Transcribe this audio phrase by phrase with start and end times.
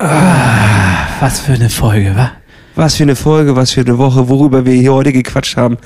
[0.00, 2.30] Ah, was für eine Folge, wa?
[2.74, 5.76] Was für eine Folge, was für eine Woche, worüber wir hier heute gequatscht haben.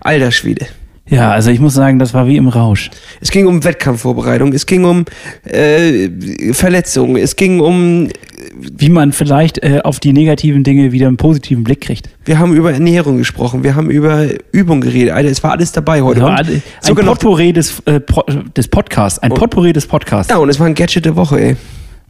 [0.00, 0.66] Alter Schwede.
[1.08, 2.90] Ja, also ich muss sagen, das war wie im Rausch.
[3.20, 5.04] Es ging um Wettkampfvorbereitung, es ging um
[5.44, 6.08] äh,
[6.52, 8.08] Verletzungen, es ging um.
[8.56, 12.08] Wie man vielleicht äh, auf die negativen Dinge wieder einen positiven Blick kriegt.
[12.24, 15.12] Wir haben über Ernährung gesprochen, wir haben über Übung geredet.
[15.12, 16.24] Alter, es war alles dabei heute.
[16.24, 18.22] Und ein sogar noch- Potpourri des, äh, po
[18.56, 19.18] des Podcasts.
[19.18, 20.30] Ein Potpourri des Podcasts.
[20.30, 21.56] Ja, und es war ein Gadget der Woche, ey.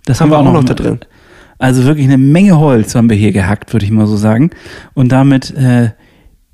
[0.05, 1.01] Das haben wir auch noch da drin.
[1.65, 4.51] Also wirklich eine Menge Holz haben wir hier gehackt, würde ich mal so sagen.
[4.93, 5.93] Und damit äh,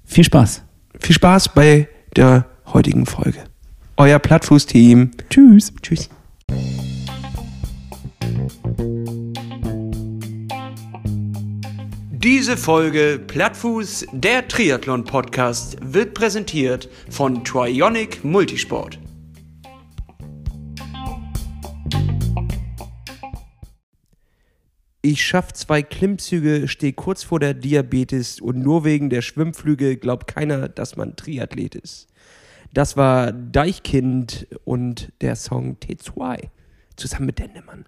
[0.05, 0.63] viel Spaß.
[1.01, 3.41] Viel Spaß bei der heutigen Folge.
[3.97, 5.11] Euer Plattfuß-Team.
[5.29, 5.73] Tschüss.
[5.83, 6.09] Tschüss.
[12.13, 19.01] Diese Folge Plattfuß, der Triathlon-Podcast, wird präsentiert von Trionic Multisport.
[25.03, 30.27] Ich schaff zwei Klimmzüge, stehe kurz vor der Diabetes und nur wegen der Schwimmflüge glaubt
[30.27, 32.07] keiner, dass man Triathlet ist.
[32.75, 36.51] Das war Deichkind und der Song T2
[36.97, 37.87] zusammen mit Dendemann.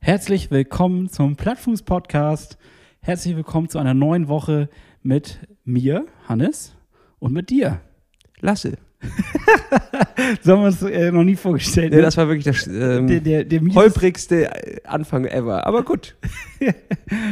[0.00, 2.58] Herzlich willkommen zum Plattfuß-Podcast.
[3.00, 4.68] Herzlich willkommen zu einer neuen Woche
[5.04, 6.74] mit mir, Hannes,
[7.20, 7.80] und mit dir.
[8.40, 8.76] Lasse.
[10.42, 11.92] So haben wir uns äh, noch nie vorgestellt.
[11.92, 12.02] Ja, ne?
[12.02, 14.50] das war wirklich das ähm, der, der, der holprigste
[14.84, 15.66] Anfang ever.
[15.66, 16.16] Aber gut.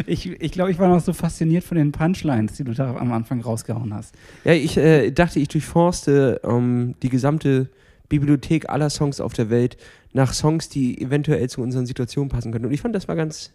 [0.07, 3.13] Ich, ich glaube, ich war noch so fasziniert von den Punchlines, die du da am
[3.13, 4.15] Anfang rausgehauen hast.
[4.45, 7.71] Ja, ich äh, dachte, ich durchforste ähm, die gesamte
[8.09, 9.77] Bibliothek aller Songs auf der Welt
[10.13, 12.67] nach Songs, die eventuell zu unseren Situationen passen könnten.
[12.67, 13.53] Und ich fand, das war ganz.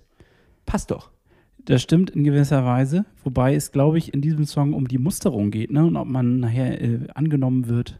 [0.65, 1.09] Passt doch.
[1.65, 5.51] Das stimmt in gewisser Weise, wobei es, glaube ich, in diesem Song um die Musterung
[5.51, 5.85] geht, ne?
[5.85, 7.99] Und ob man nachher äh, angenommen wird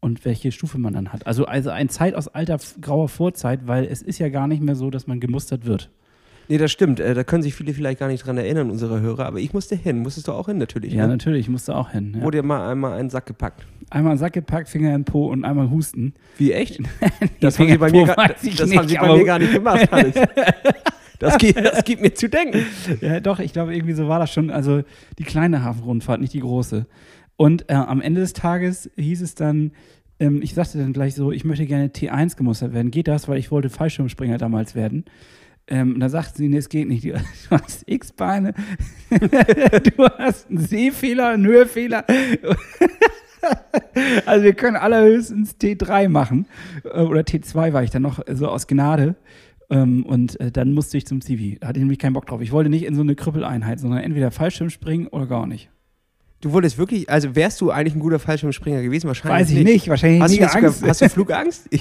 [0.00, 1.26] und welche Stufe man dann hat.
[1.26, 4.74] Also, also ein Zeit aus alter grauer Vorzeit, weil es ist ja gar nicht mehr
[4.74, 5.90] so, dass man gemustert wird.
[6.50, 6.98] Nee, das stimmt.
[6.98, 9.26] Äh, da können sich viele vielleicht gar nicht dran erinnern, unsere Hörer.
[9.26, 9.98] Aber ich musste hin.
[9.98, 10.94] Musstest du auch hin, natürlich.
[10.94, 11.12] Ja, ne?
[11.12, 12.14] natürlich, ich musste auch hin.
[12.16, 12.22] Ja.
[12.24, 13.66] Wurde mal einmal einen Sack gepackt.
[13.90, 16.14] Einmal einen Sack gepackt, Finger in den Po und einmal husten.
[16.38, 16.80] Wie echt?
[17.40, 19.88] Das haben sie bei mir, gar- das nicht, haben sie bei mir gar nicht gemacht.
[21.18, 22.64] Das gibt, das gibt mir zu denken.
[23.00, 24.50] Ja, doch, ich glaube, irgendwie so war das schon.
[24.50, 24.82] Also
[25.18, 26.86] die kleine Hafenrundfahrt, nicht die große.
[27.36, 29.72] Und äh, am Ende des Tages hieß es dann,
[30.20, 32.90] ähm, ich sagte dann gleich so, ich möchte gerne T1 gemustert werden.
[32.90, 33.28] Geht das?
[33.28, 35.04] Weil ich wollte Fallschirmspringer damals werden.
[35.68, 37.04] Ähm, und da sagten sie, nee, es geht nicht.
[37.50, 38.54] Du hast X-Beine,
[39.10, 42.04] du hast einen Sehfehler, einen Hörfehler.
[44.26, 46.46] Also wir können allerhöchstens T3 machen.
[46.84, 49.14] Äh, Oder T2 war ich dann noch so aus Gnade.
[49.70, 51.58] Ähm, Und äh, dann musste ich zum Zivi.
[51.60, 52.40] Da hatte ich nämlich keinen Bock drauf.
[52.40, 55.70] Ich wollte nicht in so eine Krüppeleinheit, sondern entweder Fallschirm springen oder gar nicht.
[56.40, 59.08] Du wolltest wirklich, also wärst du eigentlich ein guter Fallschirmspringer gewesen?
[59.08, 59.88] Wahrscheinlich Weiß ich nicht.
[59.88, 60.86] Wahrscheinlich Hast du, jetzt sogar, Angst.
[60.86, 61.68] hast du Flugangst?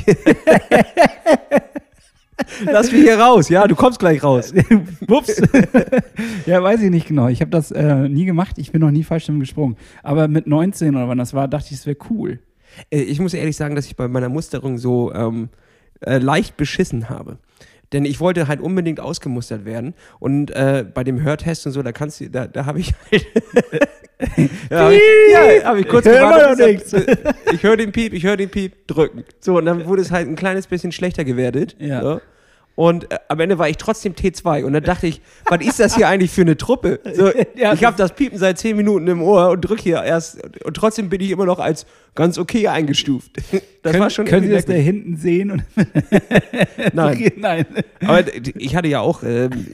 [2.66, 4.54] Lass mich hier raus, ja, du kommst gleich raus.
[5.08, 5.42] Ups.
[6.46, 7.28] ja, weiß ich nicht genau.
[7.28, 8.58] Ich habe das äh, nie gemacht.
[8.58, 9.75] Ich bin noch nie Fallschirm gesprungen.
[10.04, 12.40] Aber mit 19 oder wann das war, dachte ich, es wäre cool.
[12.92, 15.50] Äh, Ich muss ehrlich sagen, dass ich bei meiner Musterung so ähm,
[16.02, 17.38] äh, leicht beschissen habe.
[17.94, 19.94] Denn ich wollte halt unbedingt ausgemustert werden.
[20.20, 23.25] Und äh, bei dem Hörtest und so, da kannst du, da, da habe ich halt.
[24.70, 26.70] ja, hab ich, ja, habe ich kurz Hör gewartet.
[26.70, 29.24] und gesagt, Ich höre den Piep, ich höre den Piep, drücken.
[29.40, 31.75] So, und dann wurde es halt ein kleines bisschen schlechter gewertet.
[31.80, 32.02] Ja.
[32.02, 32.22] So.
[32.77, 34.63] Und äh, am Ende war ich trotzdem T2.
[34.63, 36.99] Und dann dachte ich, was ist das hier eigentlich für eine Truppe?
[37.11, 40.38] So, ich habe das Piepen seit 10 Minuten im Ohr und drücke hier erst.
[40.63, 43.31] Und trotzdem bin ich immer noch als ganz okay eingestuft.
[43.83, 45.63] Das können, war schon können Sie das da hinten sehen?
[46.93, 47.31] Nein.
[47.38, 47.65] Nein.
[48.01, 49.67] Aber ich hatte ja auch ähm,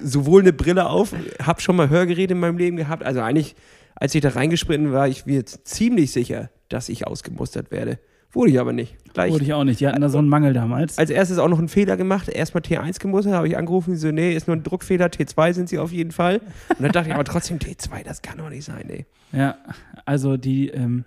[0.00, 3.02] sowohl eine Brille auf, habe schon mal Hörgeräte in meinem Leben gehabt.
[3.02, 3.56] Also eigentlich,
[3.96, 7.98] als ich da reingesprinten war, ich mir ziemlich sicher, dass ich ausgemustert werde.
[8.32, 8.96] Wurde ich aber nicht.
[9.14, 9.32] Gleich.
[9.32, 9.80] Wurde ich auch nicht.
[9.80, 10.98] Die hatten da so einen Mangel damals.
[10.98, 12.28] Als erstes auch noch einen Fehler gemacht.
[12.28, 15.68] Erstmal T1 gemustert, habe ich angerufen, die so, nee, ist nur ein Druckfehler, T2 sind
[15.68, 16.40] sie auf jeden Fall.
[16.68, 19.06] Und dann dachte ich aber trotzdem, T2, das kann doch nicht sein, ey.
[19.32, 19.56] Ja,
[20.04, 21.04] also die, ähm,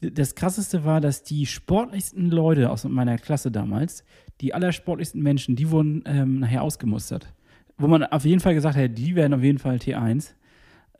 [0.00, 4.04] das krasseste war, dass die sportlichsten Leute aus meiner Klasse damals,
[4.40, 7.32] die allersportlichsten Menschen, die wurden ähm, nachher ausgemustert.
[7.78, 10.34] Wo man auf jeden Fall gesagt hat, die werden auf jeden Fall T1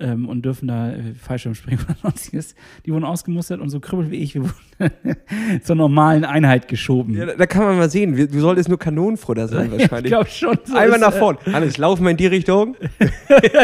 [0.01, 2.55] ähm, und dürfen da äh, Fallschirm springen oder sonstiges.
[2.87, 4.97] Die wurden ausgemustert und so Krüppel wie ich, wir wurden
[5.63, 7.15] zur normalen Einheit geschoben.
[7.15, 10.11] Ja, da, da kann man mal sehen, wir- du solltest nur Kanonenfutter sein ich wahrscheinlich.
[10.11, 10.59] glaube schon.
[10.65, 11.39] So Einmal nach äh, vorne.
[11.53, 12.77] Hannes, laufen wir in die Richtung,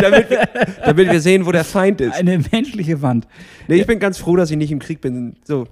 [0.00, 0.48] damit, wir,
[0.84, 2.14] damit wir sehen, wo der Feind ist.
[2.14, 3.26] Eine menschliche Wand.
[3.68, 5.36] Nee, ich bin ganz froh, dass ich nicht im Krieg bin.
[5.44, 5.66] So,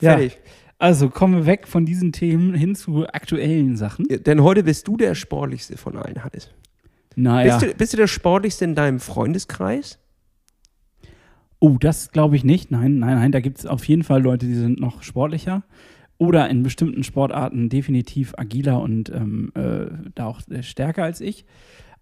[0.00, 0.12] Ja.
[0.12, 0.38] fertig.
[0.82, 4.06] Also kommen wir weg von diesen Themen hin zu aktuellen Sachen.
[4.10, 6.48] Ja, Denn heute bist du der sportlichste von allen, Hannes.
[7.16, 7.58] Naja.
[7.58, 9.98] Bist, du, bist du der sportlichste in deinem Freundeskreis?
[11.60, 12.70] Oh, das glaube ich nicht.
[12.70, 13.32] Nein, nein, nein.
[13.32, 15.62] Da gibt es auf jeden Fall Leute, die sind noch sportlicher.
[16.18, 21.46] oder in bestimmten Sportarten definitiv agiler und ähm, äh, da auch äh, stärker als ich.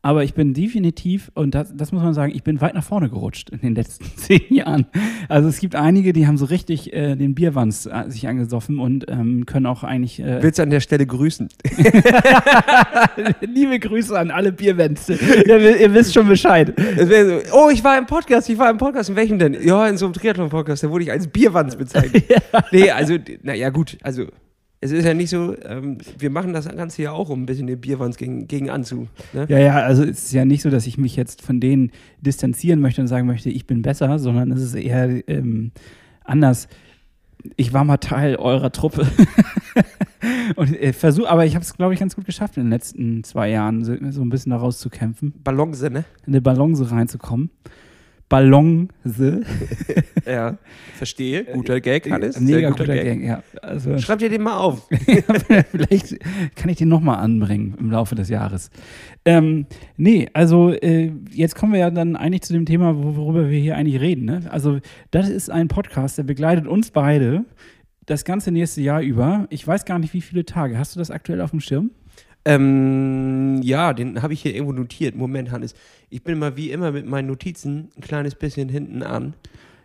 [0.01, 3.11] Aber ich bin definitiv, und das, das muss man sagen, ich bin weit nach vorne
[3.11, 4.87] gerutscht in den letzten zehn Jahren.
[5.29, 9.07] Also es gibt einige, die haben so richtig äh, den Bierwanz äh, sich angesoffen und
[9.09, 10.21] ähm, können auch eigentlich.
[10.21, 11.49] Äh, Willst du an der Stelle grüßen?
[13.41, 15.15] Liebe Grüße an alle Bierwänze.
[15.15, 16.73] ihr, ihr, wisst schon Bescheid.
[16.97, 19.11] So, oh, ich war im Podcast, ich war im Podcast.
[19.11, 19.57] In welchem denn?
[19.61, 22.25] Ja, in so einem Triathlon-Podcast, da wurde ich als Bierwanz bezeichnet.
[22.29, 22.63] ja.
[22.71, 24.27] Nee, also, naja, gut, also
[24.81, 27.67] es ist ja nicht so, ähm, wir machen das Ganze ja auch, um ein bisschen
[27.67, 29.09] den Bierwanz gegen, gegen anzu.
[29.33, 29.47] Ne?
[29.49, 31.91] Ja, ja, also es ist ja nicht so, dass ich mich jetzt von denen
[32.21, 35.73] distanzieren möchte und sagen möchte, ich bin besser, sondern es ist eher ähm,
[36.25, 36.69] anders.
[37.57, 39.07] Ich war mal Teil eurer Truppe.
[40.57, 43.25] und äh, versuch, aber ich habe es, glaube ich, ganz gut geschafft in den letzten
[43.25, 45.35] zwei Jahren, so, so ein bisschen da rauszukämpfen.
[45.43, 46.05] Balance, ne?
[46.25, 47.51] In eine Balance reinzukommen.
[48.29, 49.43] Ballonse.
[50.27, 50.59] ja,
[50.97, 51.45] verstehe.
[51.45, 52.39] Guter Gag, Hannes.
[52.39, 53.21] Mega guter, guter Gag.
[53.21, 53.25] Gag.
[53.25, 53.43] ja.
[53.63, 54.89] Also, Schreib dir den mal auf.
[55.71, 56.19] Vielleicht
[56.55, 58.71] kann ich den nochmal anbringen im Laufe des Jahres.
[59.25, 59.67] Ähm,
[59.97, 63.77] nee, also äh, jetzt kommen wir ja dann eigentlich zu dem Thema, worüber wir hier
[63.77, 64.27] eigentlich reden.
[64.27, 64.43] Ne?
[64.51, 64.81] Also
[65.11, 67.45] das ist ein Podcast, der begleitet uns beide
[68.05, 69.47] das ganze nächste Jahr über.
[69.51, 70.79] Ich weiß gar nicht, wie viele Tage.
[70.79, 71.91] Hast du das aktuell auf dem Schirm?
[72.49, 75.15] Ähm, ja, den habe ich hier irgendwo notiert.
[75.15, 75.75] Moment, Hannes.
[76.09, 79.35] Ich bin mal wie immer mit meinen Notizen ein kleines bisschen hinten an.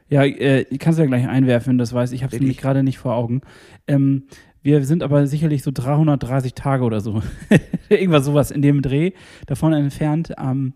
[0.08, 2.24] Ja, äh, kannst du ja gleich einwerfen, das weiß ich.
[2.24, 3.42] habe es nämlich gerade nicht vor Augen.
[3.86, 4.24] Ähm,
[4.62, 7.22] wir sind aber sicherlich so 330 Tage oder so.
[7.90, 9.12] Irgendwas sowas in dem Dreh
[9.46, 10.38] davon entfernt.
[10.38, 10.74] Am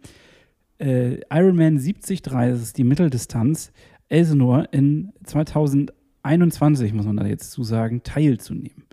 [0.80, 3.72] ähm, äh, Ironman 73, das ist die Mitteldistanz,
[4.10, 8.84] Elsenor in 2021, muss man da jetzt zu sagen, teilzunehmen.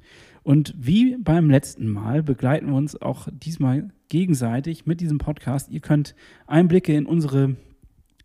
[0.45, 5.71] Und wie beim letzten Mal begleiten wir uns auch diesmal gegenseitig mit diesem Podcast.
[5.71, 6.15] Ihr könnt
[6.47, 7.57] Einblicke in unsere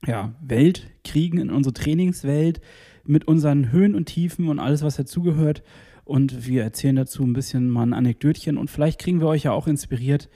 [0.06, 2.62] ja, Welt kriegen, in unsere Trainingswelt
[3.06, 5.64] mit unseren Höhen und Tiefen und alles, was dazugehört.
[6.04, 9.52] Und wir erzählen dazu ein bisschen mal ein Anekdötchen und vielleicht kriegen wir euch ja
[9.52, 10.30] auch inspiriert,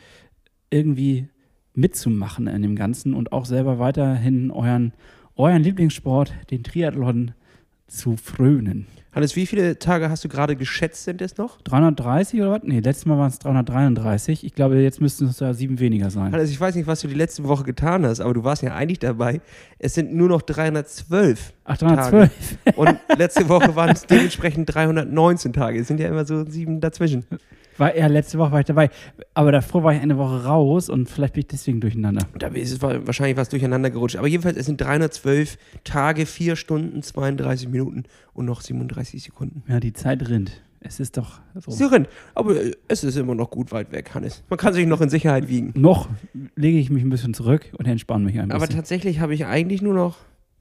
[0.69, 1.29] irgendwie
[1.73, 4.93] mitzumachen in dem Ganzen und auch selber weiterhin euren,
[5.35, 7.31] euren Lieblingssport, den Triathlon,
[7.87, 8.87] zu frönen.
[9.13, 11.61] Hannes, wie viele Tage hast du gerade geschätzt, sind es noch?
[11.61, 12.61] 330 oder was?
[12.63, 14.43] Nee, letztes Mal waren es 333.
[14.43, 16.31] Ich glaube, jetzt müssten es da sieben weniger sein.
[16.31, 18.73] Hannes, ich weiß nicht, was du die letzte Woche getan hast, aber du warst ja
[18.73, 19.41] eigentlich dabei.
[19.77, 21.53] Es sind nur noch 312.
[21.65, 22.57] Ach, 312.
[22.65, 22.77] Tage.
[22.77, 25.79] Und letzte Woche waren es dementsprechend 319 Tage.
[25.79, 27.23] Es sind ja immer so sieben dazwischen.
[27.77, 28.89] War, ja, letzte Woche war ich dabei.
[29.33, 32.27] Aber davor war ich eine Woche raus und vielleicht bin ich deswegen durcheinander.
[32.37, 34.15] Da ist es wahrscheinlich was durcheinander gerutscht.
[34.15, 38.03] Aber jedenfalls, es sind 312 Tage, 4 Stunden, 32 Minuten
[38.33, 39.63] und noch 37 Sekunden.
[39.67, 40.61] Ja, die Zeit rinnt.
[40.85, 41.71] Es ist doch so.
[41.71, 42.09] Sie rennt.
[42.35, 42.55] Aber
[42.87, 44.43] es ist immer noch gut weit weg, Hannes.
[44.49, 45.71] Man kann sich noch in Sicherheit wiegen.
[45.75, 46.09] Noch
[46.55, 48.61] lege ich mich ein bisschen zurück und entspanne mich ein bisschen.
[48.61, 50.17] Aber tatsächlich habe ich eigentlich nur noch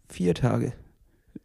[0.08, 0.72] vier Tage.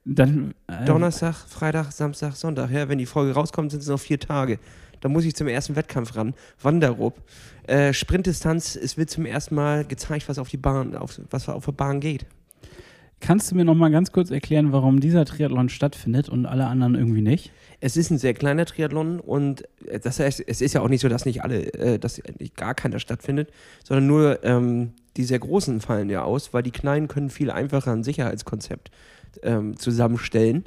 [0.05, 2.71] Dann, äh, Donnerstag, Freitag, Samstag, Sonntag.
[2.71, 4.59] Ja, wenn die Folge rauskommt, sind es noch vier Tage.
[5.01, 6.33] Da muss ich zum ersten Wettkampf ran.
[6.61, 7.21] Wanderup.
[7.67, 11.65] Äh, Sprintdistanz, es wird zum ersten Mal gezeigt, was auf die Bahn, auf, was auf
[11.65, 12.25] der Bahn geht.
[13.19, 16.94] Kannst du mir noch mal ganz kurz erklären, warum dieser Triathlon stattfindet und alle anderen
[16.94, 17.51] irgendwie nicht?
[17.79, 19.63] Es ist ein sehr kleiner Triathlon und
[20.03, 22.21] das heißt, es ist ja auch nicht so, dass nicht alle, äh, dass
[22.55, 23.51] gar keiner stattfindet,
[23.83, 27.91] sondern nur ähm, die sehr großen fallen ja aus, weil die kleinen können viel einfacher
[27.91, 28.91] ein Sicherheitskonzept
[29.41, 30.65] ähm, zusammenstellen.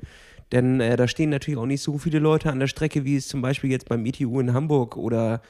[0.53, 3.29] Denn äh, da stehen natürlich auch nicht so viele Leute an der Strecke, wie es
[3.29, 5.43] zum Beispiel jetzt beim ITU in Hamburg oder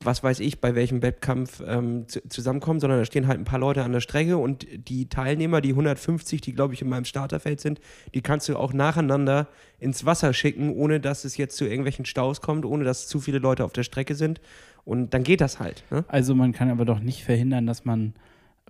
[0.00, 3.82] was weiß ich, bei welchem Wettkampf ähm, zusammenkommen, sondern da stehen halt ein paar Leute
[3.82, 7.80] an der Strecke und die Teilnehmer, die 150, die glaube ich in meinem Starterfeld sind,
[8.14, 9.48] die kannst du auch nacheinander
[9.80, 13.38] ins Wasser schicken, ohne dass es jetzt zu irgendwelchen Staus kommt, ohne dass zu viele
[13.38, 14.40] Leute auf der Strecke sind.
[14.84, 15.82] Und dann geht das halt.
[15.90, 16.04] Ne?
[16.08, 18.14] Also man kann aber doch nicht verhindern, dass man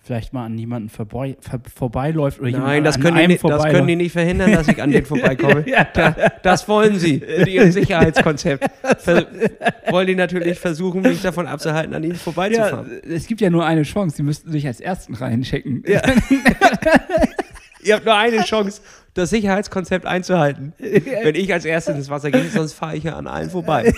[0.03, 3.97] vielleicht mal an jemanden vorbei, vor, vorbeiläuft oder Nein, das können, die, das können die
[3.97, 5.69] nicht verhindern, dass ich an den vorbeikomme.
[5.69, 5.87] ja.
[5.93, 8.65] da, das wollen sie mit ihrem Sicherheitskonzept.
[8.99, 9.27] Ver
[9.91, 13.01] wollen die natürlich versuchen, mich davon abzuhalten, an ihnen vorbeizufahren.
[13.05, 15.83] Ja, es gibt ja nur eine Chance, sie müssten sich als Ersten reinchecken.
[15.87, 16.01] Ja.
[17.83, 18.83] Ihr habt nur eine Chance,
[19.15, 20.73] das Sicherheitskonzept einzuhalten.
[20.79, 23.93] Wenn ich als Erstes ins Wasser gehe, sonst fahre ich ja an allen vorbei.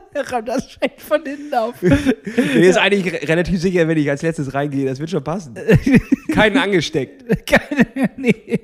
[0.14, 1.82] Er rammt das schräg von hinten auf.
[1.82, 4.86] Mir ist eigentlich relativ sicher, wenn ich als letztes reingehe.
[4.86, 5.54] Das wird schon passen.
[6.32, 7.46] Keinen angesteckt.
[7.46, 8.60] Keine, nee.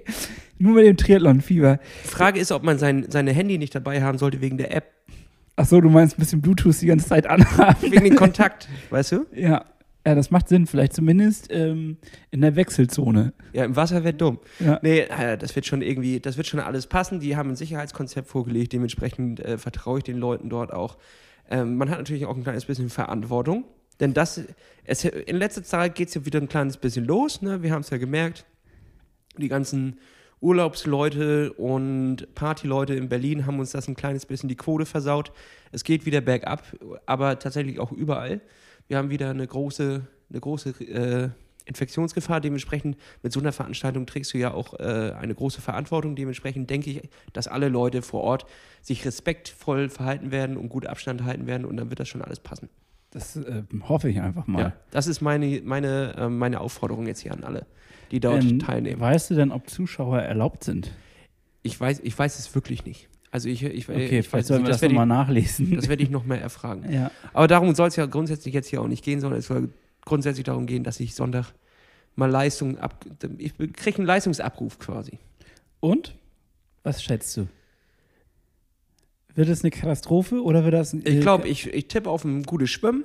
[0.58, 1.78] Nur mit dem Triathlon-Fieber.
[2.04, 4.92] Frage ist, ob man sein seine Handy nicht dabei haben sollte wegen der App.
[5.56, 7.92] Ach so, du meinst ein bisschen Bluetooth die ganze Zeit anhaben.
[7.92, 9.26] Wegen dem Kontakt, weißt du?
[9.34, 9.64] Ja.
[10.04, 11.96] Ja, das macht Sinn, vielleicht zumindest ähm,
[12.30, 13.32] in der Wechselzone.
[13.52, 14.40] Ja, im Wasser wäre dumm.
[14.58, 14.80] Ja.
[14.82, 17.20] Nee, äh, das wird schon irgendwie, das wird schon alles passen.
[17.20, 20.98] Die haben ein Sicherheitskonzept vorgelegt, dementsprechend äh, vertraue ich den Leuten dort auch.
[21.48, 23.64] Ähm, man hat natürlich auch ein kleines bisschen Verantwortung,
[24.00, 24.40] denn das,
[24.84, 27.40] es, in letzter Zeit geht es ja wieder ein kleines bisschen los.
[27.40, 27.62] Ne?
[27.62, 28.44] Wir haben es ja gemerkt,
[29.38, 29.98] die ganzen
[30.40, 35.30] Urlaubsleute und Partyleute in Berlin haben uns das ein kleines bisschen die Quote versaut.
[35.70, 36.64] Es geht wieder bergab,
[37.06, 38.40] aber tatsächlich auch überall.
[38.92, 41.30] Wir haben wieder eine große, eine große äh,
[41.64, 42.42] Infektionsgefahr.
[42.42, 46.14] Dementsprechend mit so einer Veranstaltung trägst du ja auch äh, eine große Verantwortung.
[46.14, 48.44] Dementsprechend denke ich, dass alle Leute vor Ort
[48.82, 52.38] sich respektvoll verhalten werden und gut Abstand halten werden und dann wird das schon alles
[52.38, 52.68] passen.
[53.12, 54.60] Das äh, hoffe ich einfach mal.
[54.60, 57.64] Ja, das ist meine, meine, äh, meine Aufforderung jetzt hier an alle,
[58.10, 59.00] die dort ähm, teilnehmen.
[59.00, 60.92] Weißt du denn, ob Zuschauer erlaubt sind?
[61.62, 63.08] Ich weiß, ich weiß es wirklich nicht.
[63.32, 65.74] Also ich, ich, okay, ich weiß wir das, das nochmal nachlesen.
[65.74, 66.84] Das werde ich noch mehr erfragen.
[66.92, 67.10] Ja.
[67.32, 69.70] Aber darum soll es ja grundsätzlich jetzt hier auch nicht gehen, sondern es soll
[70.04, 71.54] grundsätzlich darum gehen, dass ich Sonntag
[72.14, 73.06] mal Leistung ab.
[73.38, 75.18] Ich kriege einen Leistungsabruf quasi.
[75.80, 76.14] Und?
[76.82, 77.48] Was schätzt du?
[79.34, 80.92] Wird es eine Katastrophe oder wird das.
[80.92, 83.04] Ich glaube, ich, ich tippe auf ein gutes Schwimmen.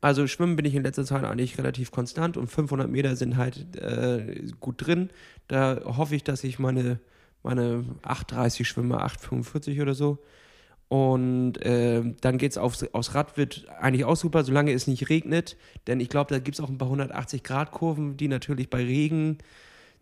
[0.00, 3.74] Also Schwimmen bin ich in letzter Zeit eigentlich relativ konstant und 500 Meter sind halt
[3.74, 5.10] äh, gut drin.
[5.48, 7.00] Da hoffe ich, dass ich meine,
[7.46, 10.18] meine 8,30 schwimme, 8,45 oder so.
[10.88, 15.08] Und äh, dann geht es aufs, aufs Rad, wird eigentlich auch super, solange es nicht
[15.08, 15.56] regnet.
[15.86, 19.38] Denn ich glaube, da gibt es auch ein paar 180-Grad-Kurven, die natürlich bei Regen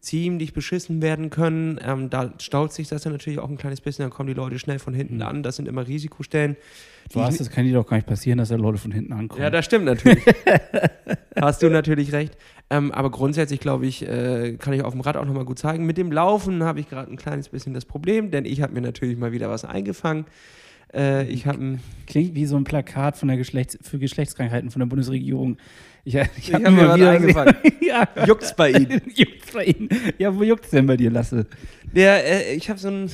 [0.05, 1.81] ziemlich beschissen werden können.
[1.85, 4.59] Ähm, da staut sich das dann natürlich auch ein kleines bisschen, dann kommen die Leute
[4.59, 5.23] schnell von hinten mhm.
[5.23, 5.43] an.
[5.43, 6.57] Das sind immer Risikostellen.
[7.13, 9.43] Du hast, das kann dir doch gar nicht passieren, dass da Leute von hinten ankommen.
[9.43, 10.25] Ja, das stimmt natürlich.
[11.41, 12.37] hast du natürlich recht.
[12.71, 15.85] Ähm, aber grundsätzlich, glaube ich, äh, kann ich auf dem Rad auch nochmal gut zeigen.
[15.85, 18.81] Mit dem Laufen habe ich gerade ein kleines bisschen das Problem, denn ich habe mir
[18.81, 20.25] natürlich mal wieder was eingefangen.
[20.95, 24.87] Äh, ich habe Klingt wie so ein Plakat von der Geschlechts für Geschlechtskrankheiten von der
[24.87, 25.57] Bundesregierung.
[26.05, 27.57] Ich, ich, ich habe hab mir wieder angefangen.
[27.81, 28.07] ja.
[28.27, 29.01] Juckt's bei Ihnen?
[29.15, 29.89] juckt's bei Ihnen?
[30.19, 31.47] Ja, wo juckt's denn bei dir, Lasse?
[31.95, 33.11] Ja, äh, ich habe so ein,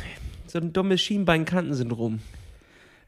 [0.47, 2.19] so ein dummes Schienbeinkantensyndrom.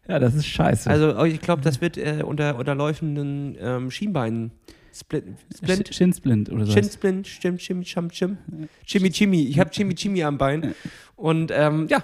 [0.07, 0.89] Ja, das ist scheiße.
[0.89, 4.53] Also oh, ich glaube, das wird äh, unter, unter läufenden ähm, Schienbeinen.
[4.95, 5.25] Split,
[5.57, 5.95] Splint?
[5.95, 6.73] Shinsplint oder so.
[6.73, 8.37] Shinsplint, stimmt, Chimmy, Chim, Chim.
[8.85, 9.45] Chimmy, Chimmy.
[9.45, 10.75] Ich habe Chimmy am Bein.
[11.17, 12.03] Und ähm, ja,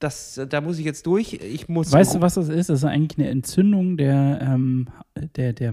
[0.00, 1.34] das, da muss ich jetzt durch.
[1.34, 2.70] Ich muss weißt du, was das ist?
[2.70, 4.88] Das ist eigentlich eine Entzündung der, ähm,
[5.36, 5.72] der, der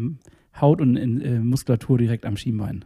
[0.59, 2.85] Haut und äh, Muskulatur direkt am Schienbein.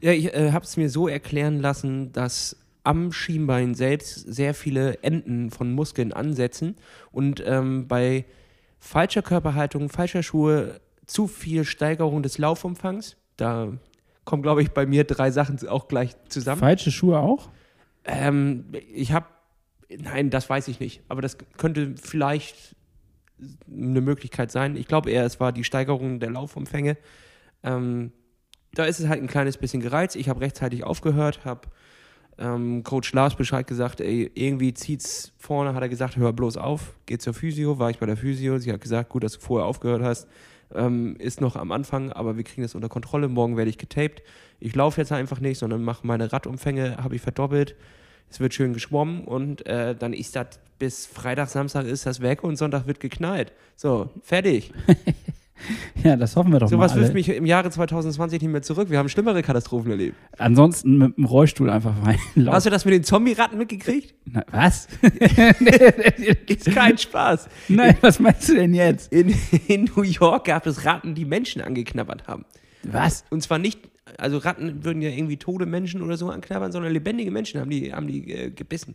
[0.00, 5.02] Ja, ich äh, habe es mir so erklären lassen, dass am Schienbein selbst sehr viele
[5.02, 6.76] Enden von Muskeln ansetzen
[7.12, 8.24] und ähm, bei
[8.78, 13.72] falscher Körperhaltung, falscher Schuhe, zu viel Steigerung des Laufumfangs, da
[14.24, 16.60] kommen, glaube ich, bei mir drei Sachen auch gleich zusammen.
[16.60, 17.48] Falsche Schuhe auch?
[18.04, 19.26] Ähm, ich habe
[19.88, 21.02] Nein, das weiß ich nicht.
[21.08, 22.76] Aber das könnte vielleicht
[23.66, 24.76] eine Möglichkeit sein.
[24.76, 26.96] Ich glaube eher, es war die Steigerung der Laufumfänge.
[27.62, 28.12] Ähm,
[28.72, 30.16] da ist es halt ein kleines bisschen gereizt.
[30.16, 31.68] Ich habe rechtzeitig aufgehört, habe
[32.36, 36.94] ähm, Coach Lars Bescheid gesagt, ey, irgendwie zieht's vorne, hat er gesagt, hör bloß auf,
[37.06, 38.58] geh zur Physio, war ich bei der Physio.
[38.58, 40.28] Sie hat gesagt, gut, dass du vorher aufgehört hast,
[40.74, 43.28] ähm, ist noch am Anfang, aber wir kriegen das unter Kontrolle.
[43.28, 44.22] Morgen werde ich getaped.
[44.60, 47.74] Ich laufe jetzt einfach nicht, sondern mache meine Radumfänge, habe ich verdoppelt
[48.30, 52.44] es wird schön geschwommen und äh, dann ist das bis Freitag, Samstag ist das weg
[52.44, 53.52] und Sonntag wird geknallt.
[53.76, 54.72] So, fertig.
[56.04, 56.88] ja, das hoffen wir doch so mal.
[56.88, 58.90] So was wirft mich im Jahre 2020 nicht mehr zurück.
[58.90, 60.16] Wir haben schlimmere Katastrophen erlebt.
[60.38, 62.52] Ansonsten mit dem Rollstuhl einfach reinlaufen.
[62.52, 64.14] Hast du das mit den Zombie-Ratten mitgekriegt?
[64.24, 64.88] Na, was?
[66.46, 67.48] ist kein Spaß.
[67.68, 69.12] Nein, was meinst du denn jetzt?
[69.12, 69.34] In,
[69.66, 72.44] in New York gab es Ratten, die Menschen angeknabbert haben.
[72.84, 73.24] Was?
[73.30, 73.80] Und zwar nicht
[74.16, 77.92] also Ratten würden ja irgendwie tote Menschen oder so anknabbern, sondern lebendige Menschen haben die,
[77.92, 78.94] haben die äh, gebissen.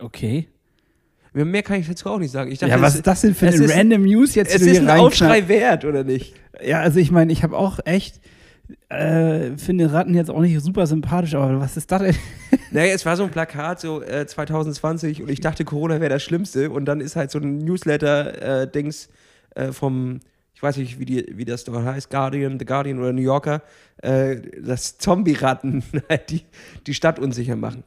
[0.00, 0.48] Okay.
[1.32, 2.50] Mehr kann ich dazu auch nicht sagen.
[2.50, 4.54] Dachte, ja, was ist das denn für eine random News jetzt?
[4.54, 6.34] Es ist ein Aufschrei wert, oder nicht?
[6.64, 8.20] Ja, also ich meine, ich habe auch echt,
[8.88, 12.14] äh, finde Ratten jetzt auch nicht super sympathisch, aber was ist das denn?
[12.70, 16.22] Naja, es war so ein Plakat, so äh, 2020 und ich dachte, Corona wäre das
[16.22, 19.08] Schlimmste und dann ist halt so ein Newsletter-Dings
[19.54, 20.33] äh, vom ich
[20.64, 23.62] weiß nicht, wie, die, wie das dort heißt, Guardian, The Guardian oder New Yorker,
[23.98, 26.42] äh, dass Zombie-Ratten halt die,
[26.86, 27.84] die Stadt unsicher machen.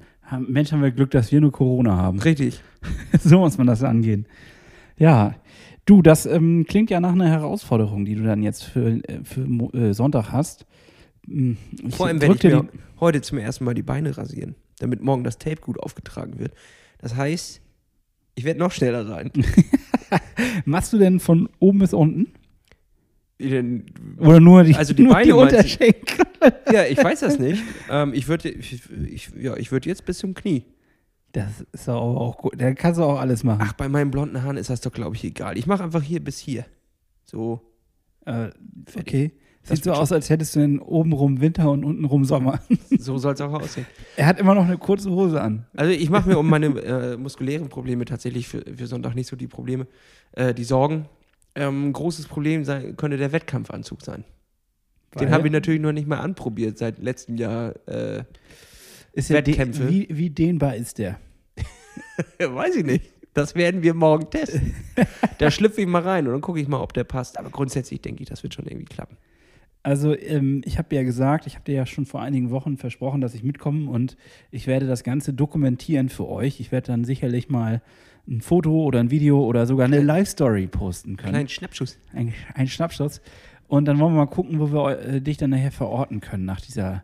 [0.48, 2.20] Mensch, haben wir Glück, dass wir nur Corona haben.
[2.20, 2.62] Richtig.
[3.20, 4.26] so muss man das angehen.
[4.98, 5.36] Ja,
[5.86, 9.42] du, das ähm, klingt ja nach einer Herausforderung, die du dann jetzt für, äh, für
[9.74, 10.66] äh, Sonntag hast.
[11.26, 12.68] Hm, ich Vor allem werde ich mir
[13.00, 16.54] heute zum ersten Mal die Beine rasieren, damit morgen das Tape gut aufgetragen wird.
[17.00, 17.62] Das heißt,
[18.36, 19.32] ich werde noch schneller sein.
[20.66, 22.28] Machst du denn von oben bis unten?
[23.40, 23.86] Den,
[24.18, 26.26] Oder nur die, also die nur Beine die Unterschenkel.
[26.72, 27.64] Ja, ich weiß das nicht.
[27.90, 30.66] Ähm, ich würde ich, ich, ja, ich würd jetzt bis zum Knie.
[31.34, 32.54] Das ist aber auch gut.
[32.58, 33.62] Da kannst du auch alles machen.
[33.64, 35.58] Ach, bei meinen blonden Haaren ist das doch, glaube ich, egal.
[35.58, 36.66] Ich mache einfach hier bis hier.
[37.26, 37.62] So.
[38.26, 38.50] Äh,
[38.98, 39.34] okay.
[39.62, 42.60] Sieht so aus, als hättest du den obenrum Winter und untenrum Sommer.
[43.00, 43.86] So soll es auch aussehen.
[44.16, 45.68] Er hat immer noch eine kurze Hose an.
[45.76, 49.36] Also ich mache mir um meine äh, muskulären Probleme tatsächlich für, für Sonntag nicht so
[49.36, 49.88] die Probleme,
[50.32, 51.06] äh, die Sorgen
[51.58, 54.24] ähm, ein großes Problem sein, könnte der Wettkampfanzug sein.
[55.12, 55.26] Weil?
[55.26, 57.74] Den habe ich natürlich noch nicht mal anprobiert seit letztem Jahr.
[57.88, 58.24] Äh,
[59.14, 59.90] Ist der Wettkämpfe.
[59.90, 61.20] wie, wie dehnbar ist der?
[62.40, 63.06] Weiß ich nicht.
[63.34, 64.74] Das werden wir morgen testen.
[65.38, 67.40] da schlüpfe ich mal rein und dann gucke ich mal, ob der passt.
[67.40, 69.18] Aber grundsätzlich denke ich, das wird schon irgendwie klappen.
[69.84, 73.22] Also ähm, ich habe ja gesagt, ich habe dir ja schon vor einigen Wochen versprochen,
[73.22, 74.18] dass ich mitkomme und
[74.52, 76.60] ich werde das Ganze dokumentieren für euch.
[76.60, 77.82] Ich werde dann sicherlich mal
[78.28, 81.32] ein Foto oder ein Video oder sogar eine Live-Story posten können.
[81.32, 81.98] Kleinen Schnappschuss.
[82.14, 83.22] Ein, ein Schnappschuss.
[83.68, 86.62] Und dann wollen wir mal gucken, wo wir äh, dich dann nachher verorten können nach
[86.62, 87.04] dieser.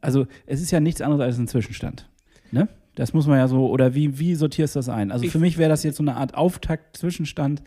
[0.00, 2.08] Also es ist ja nichts anderes als ein Zwischenstand.
[2.50, 2.68] Ne?
[2.94, 5.10] Das muss man ja so, oder wie, wie sortierst du das ein?
[5.10, 7.62] Also Ich- für mich wäre das jetzt so eine Art Auftakt, Zwischenstand.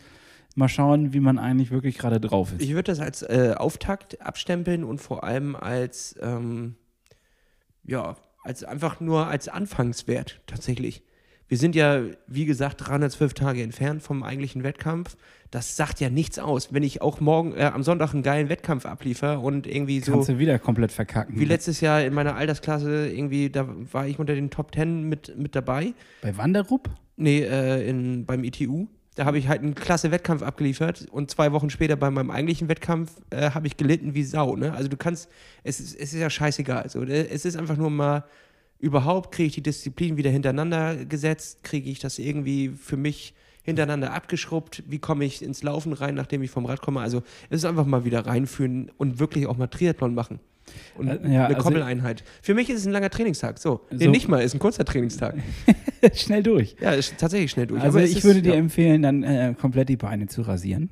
[0.54, 2.62] Mal schauen, wie man eigentlich wirklich gerade drauf ist.
[2.62, 6.76] Ich würde das als äh, Auftakt abstempeln und vor allem als, ähm,
[7.84, 11.02] ja, als einfach nur als Anfangswert tatsächlich.
[11.48, 15.16] Wir sind ja, wie gesagt, 312 Tage entfernt vom eigentlichen Wettkampf.
[15.52, 16.72] Das sagt ja nichts aus.
[16.72, 20.28] Wenn ich auch morgen äh, am Sonntag einen geilen Wettkampf abliefer und irgendwie so Kannst
[20.28, 21.38] du wieder komplett verkacken.
[21.38, 25.38] wie letztes Jahr in meiner Altersklasse irgendwie, da war ich unter den Top 10 mit,
[25.38, 25.94] mit dabei.
[26.20, 26.90] Bei Wanderup?
[27.16, 28.88] Nee, äh, in, beim ITU.
[29.14, 32.68] Da habe ich halt einen klasse Wettkampf abgeliefert und zwei Wochen später bei meinem eigentlichen
[32.68, 34.56] Wettkampf äh, habe ich gelitten wie Sau.
[34.56, 34.74] Ne?
[34.74, 35.30] Also du kannst,
[35.62, 36.82] es ist, es ist ja scheißegal.
[36.82, 38.24] Also, es ist einfach nur mal,
[38.78, 44.12] überhaupt kriege ich die Disziplin wieder hintereinander gesetzt, kriege ich das irgendwie für mich hintereinander
[44.12, 47.00] abgeschrubbt, wie komme ich ins Laufen rein, nachdem ich vom Rad komme.
[47.00, 50.38] Also es ist einfach mal wieder reinführen und wirklich auch mal Triathlon machen.
[50.96, 52.22] Und Äh, ja, eine also- Koppeleinheit.
[52.42, 53.58] Für mich ist es ein langer Trainingstag.
[53.58, 53.80] So.
[53.90, 54.10] Nee, So.
[54.10, 55.36] nicht mal, ist ein kurzer Trainingstag.
[56.14, 56.76] Schnell durch.
[56.80, 57.82] Ja, ist tatsächlich schnell durch.
[57.82, 58.58] Also ich ist, würde dir ja.
[58.58, 60.90] empfehlen, dann äh, komplett die Beine zu rasieren.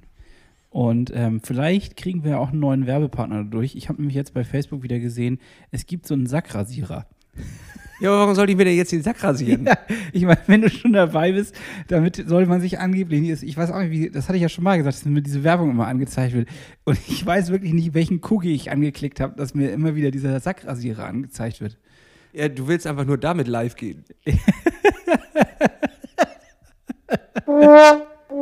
[0.71, 3.77] Und ähm, vielleicht kriegen wir auch einen neuen Werbepartner dadurch.
[3.77, 5.39] Ich habe nämlich jetzt bei Facebook wieder gesehen,
[5.71, 7.07] es gibt so einen Sackrasierer.
[8.01, 9.65] Ja, aber warum sollte ich mir denn jetzt den Sack rasieren?
[9.67, 9.79] Ja,
[10.13, 11.55] ich meine, wenn du schon dabei bist,
[11.89, 14.65] damit soll man sich angeblich, ich weiß auch nicht, wie, das hatte ich ja schon
[14.65, 16.49] mal gesagt, dass mir diese Werbung immer angezeigt wird.
[16.85, 20.39] Und ich weiß wirklich nicht, welchen Cookie ich angeklickt habe, dass mir immer wieder dieser
[20.41, 21.79] Sackrasierer angezeigt wird.
[22.33, 24.05] Ja, du willst einfach nur damit live gehen.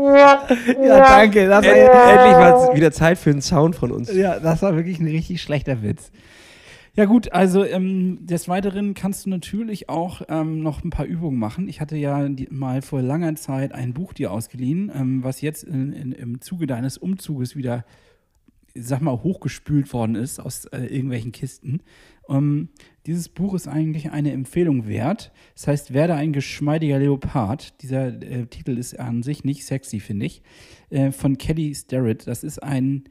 [0.05, 1.47] Ja, danke.
[1.49, 4.13] Das End, endlich mal wieder Zeit für einen Sound von uns.
[4.13, 6.11] Ja, das war wirklich ein richtig schlechter Witz.
[6.95, 11.39] Ja gut, also ähm, des Weiteren kannst du natürlich auch ähm, noch ein paar Übungen
[11.39, 11.67] machen.
[11.67, 15.65] Ich hatte ja die, mal vor langer Zeit ein Buch dir ausgeliehen, ähm, was jetzt
[15.65, 17.87] in, in, im Zuge deines Umzuges wieder,
[18.75, 21.81] sag mal, hochgespült worden ist aus äh, irgendwelchen Kisten.
[22.29, 22.69] Ähm,
[23.07, 25.33] dieses Buch ist eigentlich eine Empfehlung wert.
[25.55, 27.81] Das heißt, werde ein geschmeidiger Leopard.
[27.81, 30.43] Dieser äh, Titel ist an sich nicht sexy, finde ich.
[30.91, 32.27] Äh, von Kelly Starrett.
[32.27, 33.05] Das ist ein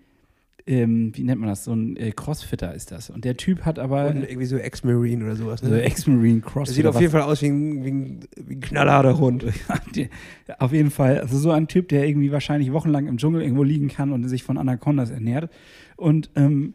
[0.67, 1.63] ähm, wie nennt man das?
[1.63, 3.09] So ein äh, Crossfitter ist das.
[3.09, 5.61] Und der Typ hat aber Und irgendwie so Ex-Marine oder sowas.
[5.61, 5.81] so Ne?
[5.83, 6.75] Ex-Marine Das Crossfitter.
[6.75, 9.45] sieht auf jeden Fall aus wie ein, wie ein, wie ein knallharter Hund.
[10.59, 11.19] Auf jeden Fall.
[11.19, 14.43] Also so ein Typ, der irgendwie wahrscheinlich wochenlang im Dschungel irgendwo liegen kann und sich
[14.43, 15.49] von Anacondas ernährt.
[15.97, 16.73] Und ähm,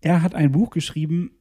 [0.00, 1.32] er hat ein Buch geschrieben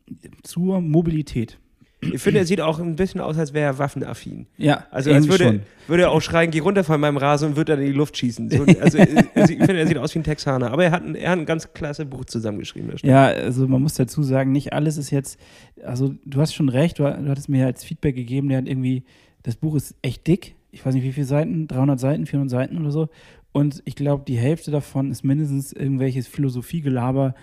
[0.43, 1.60] zur Mobilität.
[1.99, 4.45] Ich finde, er sieht auch ein bisschen aus, als wäre er waffenaffin.
[4.57, 7.73] Ja, Also als würde, würde er auch schreien, geh runter von meinem Rasen und würde
[7.73, 8.49] dann in die Luft schießen.
[8.51, 10.69] So, also sieht- ich finde, er sieht aus wie ein Texaner.
[10.71, 12.91] Aber er hat ein, er hat ein ganz klasse Buch zusammengeschrieben.
[13.01, 15.39] Ja, also man muss dazu sagen, nicht alles ist jetzt,
[15.83, 18.67] also du hast schon recht, du, du hattest mir ja als Feedback gegeben, der hat
[18.67, 19.03] irgendwie,
[19.41, 22.77] das Buch ist echt dick, ich weiß nicht wie viele Seiten, 300 Seiten, 400 Seiten
[22.79, 23.10] oder so
[23.53, 27.33] und ich glaube, die Hälfte davon ist mindestens irgendwelches Philosophiegelaber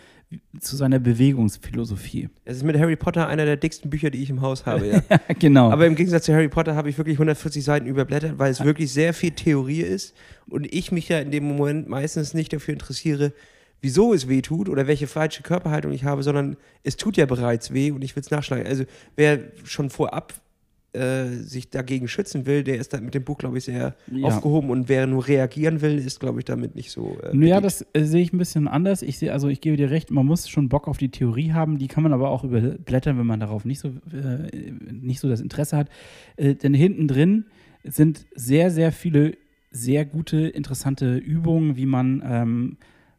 [0.60, 2.28] zu seiner Bewegungsphilosophie.
[2.44, 4.86] Es ist mit Harry Potter einer der dicksten Bücher, die ich im Haus habe.
[4.86, 5.02] Ja.
[5.38, 5.70] genau.
[5.70, 8.92] Aber im Gegensatz zu Harry Potter habe ich wirklich 140 Seiten überblättert, weil es wirklich
[8.92, 10.14] sehr viel Theorie ist
[10.46, 13.32] und ich mich ja in dem Moment meistens nicht dafür interessiere,
[13.80, 17.72] wieso es weh tut oder welche falsche Körperhaltung ich habe, sondern es tut ja bereits
[17.72, 18.66] weh und ich will es nachschlagen.
[18.66, 18.84] Also
[19.16, 20.32] wer schon vorab
[20.94, 24.26] äh, sich dagegen schützen will, der ist da mit dem Buch, glaube ich, sehr Ja.
[24.28, 27.18] aufgehoben und wer nur reagieren will, ist, glaube ich, damit nicht so.
[27.22, 27.30] Äh, Ja,
[27.61, 27.64] beliebt.
[27.64, 29.02] das äh, sehe ich ein bisschen anders.
[29.02, 31.78] Ich sehe, also ich gebe dir recht, man muss schon Bock auf die Theorie haben.
[31.78, 35.40] Die kann man aber auch überblättern, wenn man darauf nicht so, äh, nicht so das
[35.40, 35.88] Interesse hat.
[36.37, 37.46] Äh, denn hinten drin
[37.85, 39.37] sind sehr, sehr viele
[39.70, 42.76] sehr gute, interessante Übungen, wie man ähm,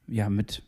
[0.07, 0.63] ja mit,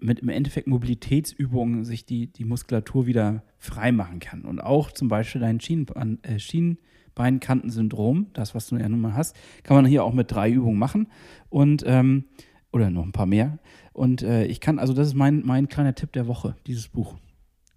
[0.00, 4.42] mit im Endeffekt Mobilitätsübungen sich die, die Muskulatur wieder frei machen kann.
[4.42, 9.36] Und auch zum Beispiel dein Schienbein, äh, Schienbeinkantensyndrom, das, was du ja nun mal hast,
[9.62, 11.08] kann man hier auch mit drei Übungen machen.
[11.48, 12.24] Und ähm,
[12.72, 13.58] oder noch ein paar mehr.
[13.92, 17.16] Und äh, ich kann, also das ist mein, mein kleiner Tipp der Woche, dieses Buch.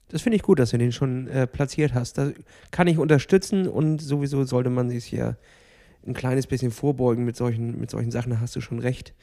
[0.10, 2.18] Das finde ich gut, dass du den schon äh, platziert hast.
[2.18, 2.34] Das
[2.72, 5.38] kann ich unterstützen und sowieso sollte man sich ja
[6.06, 9.14] ein kleines bisschen vorbeugen mit solchen, mit solchen Sachen, da hast du schon recht.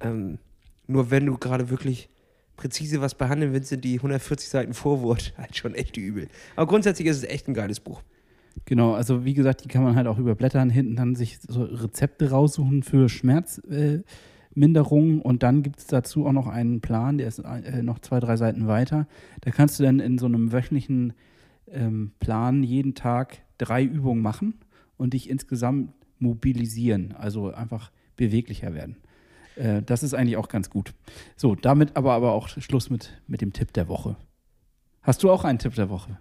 [0.00, 0.38] Ähm,
[0.86, 2.08] nur wenn du gerade wirklich
[2.56, 6.28] präzise was behandeln willst, sind die 140 Seiten Vorwort halt schon echt übel.
[6.56, 8.02] Aber grundsätzlich ist es echt ein geiles Buch.
[8.66, 12.30] Genau, also wie gesagt, die kann man halt auch überblättern, hinten dann sich so Rezepte
[12.30, 17.38] raussuchen für Schmerzminderung äh, und dann gibt es dazu auch noch einen Plan, der ist
[17.38, 19.06] äh, noch zwei, drei Seiten weiter.
[19.40, 21.14] Da kannst du dann in so einem wöchentlichen
[21.70, 24.54] ähm, Plan jeden Tag drei Übungen machen
[24.96, 28.96] und dich insgesamt mobilisieren, also einfach beweglicher werden.
[29.56, 30.94] Äh, das ist eigentlich auch ganz gut.
[31.36, 34.16] So, damit aber, aber auch Schluss mit, mit dem Tipp der Woche.
[35.02, 36.18] Hast du auch einen Tipp der Woche?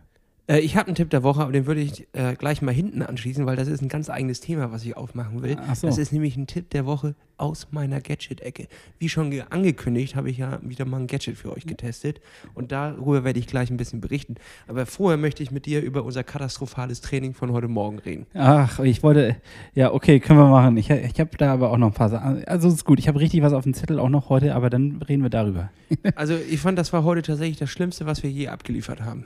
[0.52, 3.02] Äh, ich habe einen Tipp der Woche, aber den würde ich äh, gleich mal hinten
[3.02, 5.58] anschließen, weil das ist ein ganz eigenes Thema, was ich aufmachen will.
[5.76, 5.88] So.
[5.88, 8.68] Das ist nämlich ein Tipp der Woche aus meiner Gadget-Ecke.
[9.00, 12.22] Wie schon ge- angekündigt, habe ich ja wieder mal ein Gadget für euch getestet
[12.54, 14.36] und darüber werde ich gleich ein bisschen berichten.
[14.68, 18.28] Aber vorher möchte ich mit dir über unser katastrophales Training von heute Morgen reden.
[18.36, 19.38] Ach, ich wollte,
[19.74, 20.78] ja, okay, können wir machen.
[20.78, 22.44] Ich, ich habe da aber auch noch ein paar Sachen.
[22.46, 25.02] Also ist gut, ich habe richtig was auf dem Zettel auch noch heute, aber dann
[25.02, 25.70] reden wir darüber.
[26.16, 29.26] Also ich fand, das war heute tatsächlich das Schlimmste, was wir je abgeliefert haben.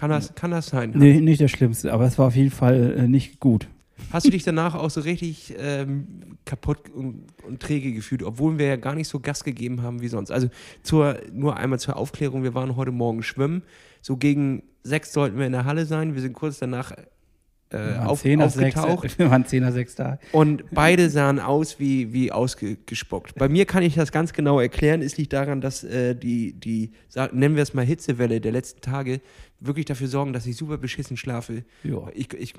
[0.00, 0.92] Kann das, kann das sein?
[0.94, 3.68] Nee, nicht das Schlimmste, aber es war auf jeden Fall äh, nicht gut.
[4.10, 6.06] Hast du dich danach auch so richtig ähm,
[6.46, 10.08] kaputt und, und träge gefühlt, obwohl wir ja gar nicht so Gas gegeben haben wie
[10.08, 10.30] sonst?
[10.30, 10.48] Also
[10.82, 13.62] zur, nur einmal zur Aufklärung, wir waren heute Morgen schwimmen.
[14.00, 16.14] So gegen sechs sollten wir in der Halle sein.
[16.14, 16.92] Wir sind kurz danach
[17.72, 19.18] äh, auf, Zehner, Sechster- aufgetaucht.
[19.18, 20.18] Wir waren 10er, 6 da.
[20.32, 23.34] Und beide sahen aus wie, wie ausgespuckt.
[23.36, 25.02] Bei mir kann ich das ganz genau erklären.
[25.02, 26.92] Es liegt daran, dass äh, die, die,
[27.32, 29.20] nennen wir es mal Hitzewelle der letzten Tage,
[29.60, 31.64] wirklich dafür sorgen, dass ich super beschissen schlafe.
[31.84, 32.08] Ja.
[32.14, 32.54] Ich, ich,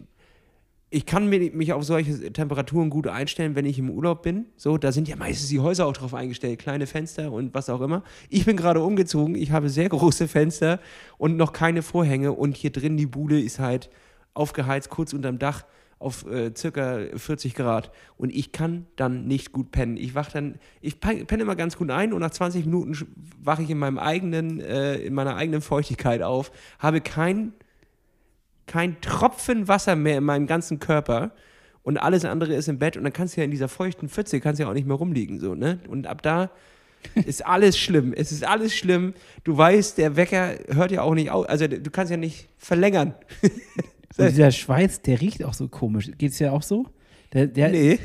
[0.89, 4.45] ich kann mir- mich auf solche Temperaturen gut einstellen, wenn ich im Urlaub bin.
[4.57, 7.81] So, da sind ja meistens die Häuser auch drauf eingestellt, kleine Fenster und was auch
[7.81, 8.03] immer.
[8.29, 10.79] Ich bin gerade umgezogen, ich habe sehr große Fenster
[11.17, 13.89] und noch keine Vorhänge und hier drin die Bude ist halt
[14.33, 15.65] aufgeheizt, kurz unterm Dach
[16.01, 19.97] auf äh, circa 40 Grad und ich kann dann nicht gut pennen.
[19.97, 22.97] Ich wach dann, ich pe- penne immer ganz gut ein und nach 20 Minuten
[23.41, 27.53] wache ich in meinem eigenen, äh, in meiner eigenen Feuchtigkeit auf, habe kein
[28.67, 31.31] kein Tropfen Wasser mehr in meinem ganzen Körper
[31.83, 34.39] und alles andere ist im Bett und dann kannst du ja in dieser feuchten Pfütze,
[34.39, 35.79] kannst ja auch nicht mehr rumliegen, so, ne?
[35.89, 36.51] Und ab da
[37.25, 38.13] ist alles schlimm.
[38.13, 39.15] Es ist alles schlimm.
[39.43, 43.15] Du weißt, der Wecker hört ja auch nicht auf, also du kannst ja nicht verlängern.
[44.17, 46.11] Und dieser Schweiß, der riecht auch so komisch.
[46.17, 46.87] Geht es ja auch so?
[47.33, 47.99] Der, der, Nee.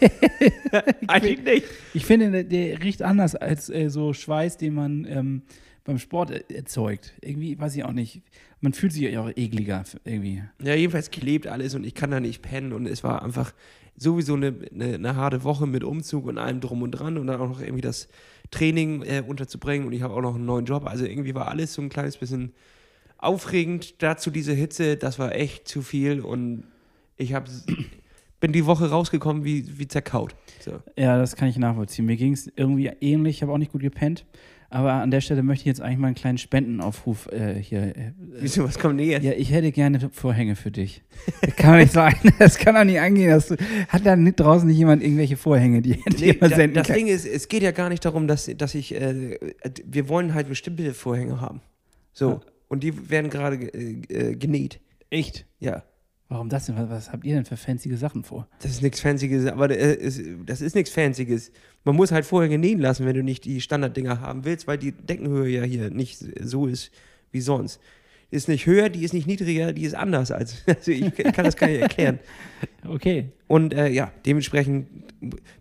[1.06, 1.66] Eigentlich nicht.
[1.94, 5.42] Ich finde, der, der riecht anders als äh, so Schweiß, den man ähm,
[5.84, 7.14] beim Sport äh, erzeugt.
[7.22, 8.22] Irgendwie, weiß ich auch nicht.
[8.60, 10.42] Man fühlt sich ja auch ekliger irgendwie.
[10.62, 13.54] Ja, jedenfalls klebt alles und ich kann da nicht pennen und es war einfach
[13.96, 17.40] sowieso eine, eine, eine harte Woche mit Umzug und allem drum und dran und dann
[17.40, 18.08] auch noch irgendwie das
[18.50, 20.86] Training äh, unterzubringen und ich habe auch noch einen neuen Job.
[20.86, 22.52] Also irgendwie war alles so ein kleines bisschen
[23.18, 24.02] aufregend.
[24.02, 26.64] Dazu diese Hitze, das war echt zu viel und
[27.16, 27.48] ich hab,
[28.40, 30.34] bin die Woche rausgekommen wie, wie zerkaut.
[30.60, 30.80] So.
[30.96, 32.06] Ja, das kann ich nachvollziehen.
[32.06, 33.36] Mir ging es irgendwie ähnlich.
[33.36, 34.24] Ich habe auch nicht gut gepennt.
[34.70, 37.96] Aber an der Stelle möchte ich jetzt eigentlich mal einen kleinen Spendenaufruf äh, hier.
[37.96, 39.24] Äh, Wieso, was kommt denn jetzt?
[39.24, 41.02] ja, ich hätte gerne Vorhänge für dich.
[41.40, 42.14] Das kann doch nicht sein.
[42.38, 43.30] Das kann doch nicht angehen.
[43.30, 43.56] Dass du,
[43.88, 46.86] hat da nicht, draußen nicht jemand irgendwelche Vorhänge, die die Nee, man da, senden das
[46.86, 46.96] kann?
[46.96, 49.38] Ding ist, es geht ja gar nicht darum, dass, dass ich, äh,
[49.86, 51.62] wir wollen halt bestimmte Vorhänge haben.
[52.12, 52.40] So, Ja.
[52.68, 54.80] Und die werden gerade äh, äh, genäht.
[55.10, 55.46] Echt?
[55.58, 55.84] Ja,
[56.28, 56.76] Warum das denn?
[56.76, 58.46] Was, was habt ihr denn für fancy Sachen vor?
[58.60, 61.50] das ist nichts Fancyes, aber äh, es, das ist nichts Fancyes.
[61.84, 64.92] Man muss halt Vorhänge nähen lassen, wenn du nicht die Standarddinger haben willst, weil die
[64.92, 66.90] Deckenhöhe ja hier nicht so ist
[67.30, 67.80] wie sonst.
[68.30, 70.56] Die ist nicht höher, die ist nicht niedriger, die ist anders als.
[70.66, 72.18] Also ich kann das gar nicht erklären.
[72.86, 73.32] Okay.
[73.48, 74.86] Und äh, ja, dementsprechend,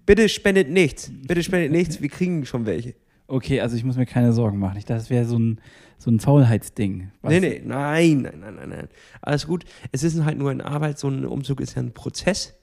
[0.05, 1.11] bitte spendet nichts.
[1.27, 2.93] Bitte spendet nichts, wir kriegen schon welche.
[3.27, 4.77] Okay, also ich muss mir keine Sorgen machen.
[4.77, 5.59] Ich, das wäre so ein,
[5.97, 7.11] so ein Faulheitsding.
[7.21, 8.87] Was- Nee, nee, nein, nein, nein, nein, nein.
[9.21, 9.65] Alles gut.
[9.91, 12.53] Es ist halt nur eine Arbeit, so ein Umzug ist ja ein Prozess.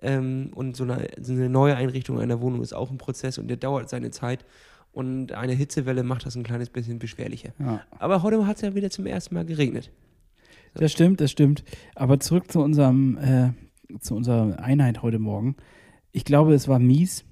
[0.00, 3.48] Ähm, und so eine, so eine neue Einrichtung einer Wohnung ist auch ein Prozess und
[3.48, 4.44] der dauert seine Zeit.
[4.92, 7.50] Und eine Hitzewelle macht das ein kleines bisschen beschwerlicher.
[7.58, 7.82] Ja.
[7.98, 9.90] Aber heute hat es ja wieder zum ersten Mal geregnet.
[10.74, 11.64] Das stimmt, das stimmt.
[11.94, 15.56] Aber zurück zu unserem, äh, zu unserer Einheit heute Morgen.
[16.12, 17.24] Ich glaube, es war mies,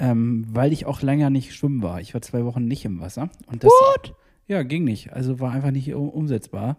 [0.00, 2.00] ähm, weil ich auch länger nicht schwimmen war.
[2.00, 3.28] Ich war zwei Wochen nicht im Wasser.
[3.46, 4.14] Und das, What?
[4.48, 5.12] Ja, ging nicht.
[5.12, 6.78] Also war einfach nicht um- umsetzbar.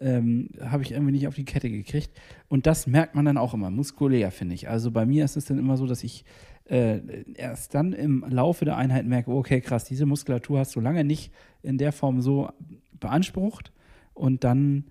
[0.00, 2.10] Ähm, Habe ich irgendwie nicht auf die Kette gekriegt.
[2.48, 4.68] Und das merkt man dann auch immer, muskulär, finde ich.
[4.68, 6.24] Also bei mir ist es dann immer so, dass ich
[6.64, 7.00] äh,
[7.34, 11.30] erst dann im Laufe der Einheit merke, okay, krass, diese Muskulatur hast du lange nicht
[11.62, 12.48] in der Form so
[12.98, 13.72] beansprucht.
[14.14, 14.84] Und dann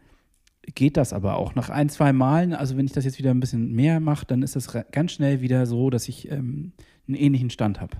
[0.75, 1.55] geht das aber auch.
[1.55, 4.41] Nach ein, zwei Malen, also wenn ich das jetzt wieder ein bisschen mehr mache, dann
[4.41, 6.71] ist das ganz schnell wieder so, dass ich ähm,
[7.07, 7.97] einen ähnlichen Stand habe.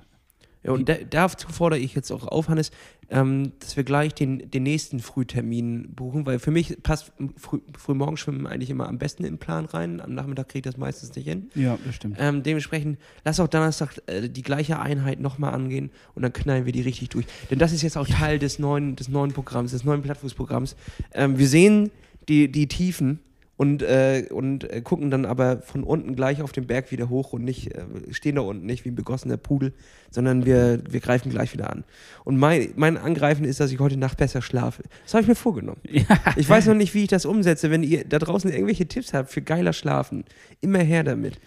[0.64, 2.72] Ja, und da, dazu fordere ich jetzt auch auf, Hannes,
[3.10, 8.48] ähm, dass wir gleich den, den nächsten Frühtermin buchen, weil für mich passt früh, Frühmorgenschwimmen
[8.48, 10.00] eigentlich immer am besten in den Plan rein.
[10.00, 11.50] Am Nachmittag kriege ich das meistens nicht hin.
[11.54, 12.16] Ja, das stimmt.
[12.18, 16.72] Ähm, dementsprechend lass auch Donnerstag äh, die gleiche Einheit nochmal angehen und dann knallen wir
[16.72, 17.26] die richtig durch.
[17.52, 20.78] Denn das ist jetzt auch Teil des neuen, des neuen Programms, des neuen Plattfußprogramms.
[21.14, 21.92] Ähm, wir sehen
[22.30, 23.20] die, die Tiefen
[23.56, 27.34] und, äh, und äh, gucken dann aber von unten gleich auf den Berg wieder hoch
[27.34, 29.74] und nicht, äh, stehen da unten nicht wie ein begossener Pudel,
[30.10, 31.84] sondern wir, wir greifen gleich wieder an.
[32.24, 34.84] Und mein, mein Angreifen ist, dass ich heute Nacht besser schlafe.
[35.04, 35.82] Das habe ich mir vorgenommen.
[35.94, 36.20] Ja.
[36.36, 37.70] Ich weiß noch nicht, wie ich das umsetze.
[37.70, 40.26] Wenn ihr da draußen irgendwelche Tipps habt für geiler Schlafen,
[40.60, 41.40] immer her damit.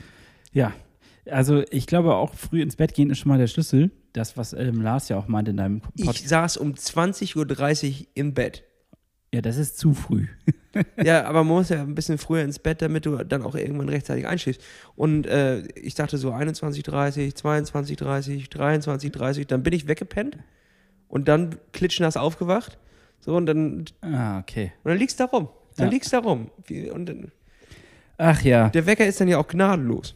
[0.52, 0.72] Ja,
[1.30, 3.90] also ich glaube auch früh ins Bett gehen ist schon mal der Schlüssel.
[4.12, 6.20] Das, was ähm, Lars ja auch meinte in deinem Podcast.
[6.20, 7.36] Ich saß um 20.30
[8.00, 8.62] Uhr im Bett.
[9.36, 10.26] Ja, das ist zu früh.
[11.04, 13.90] ja, aber man muss ja ein bisschen früher ins Bett, damit du dann auch irgendwann
[13.90, 14.62] rechtzeitig einschläfst.
[14.94, 20.38] Und äh, ich dachte so 21.30, 22.30, 23.30, dann bin ich weggepennt
[21.08, 22.78] und dann klitschnass aufgewacht.
[23.20, 24.72] So, und dann, Ah, okay.
[24.84, 25.50] und dann liegst du da rum.
[25.76, 25.92] Dann Ja.
[25.92, 26.50] liegst du da rum.
[26.94, 27.32] Und dann,
[28.16, 30.14] Ach ja, der Wecker ist dann ja auch gnadenlos.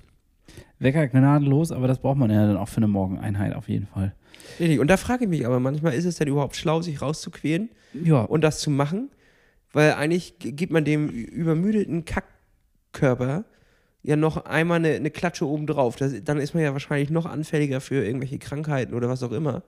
[0.79, 4.15] Wecker gnadenlos, aber das braucht man ja dann auch für eine Morgeneinheit auf jeden Fall.
[4.59, 4.81] Richtig.
[4.81, 8.23] Und da frage ich mich aber manchmal, ist es denn überhaupt schlau, sich rauszuquälen Ja,
[8.23, 9.11] und das zu machen?
[9.73, 13.45] Weil eigentlich gibt man dem übermüdeten Kackkörper
[14.03, 15.97] ja noch einmal eine, eine Klatsche oben drauf.
[15.97, 19.63] Das, dann ist man ja wahrscheinlich noch anfälliger für irgendwelche Krankheiten oder was auch immer.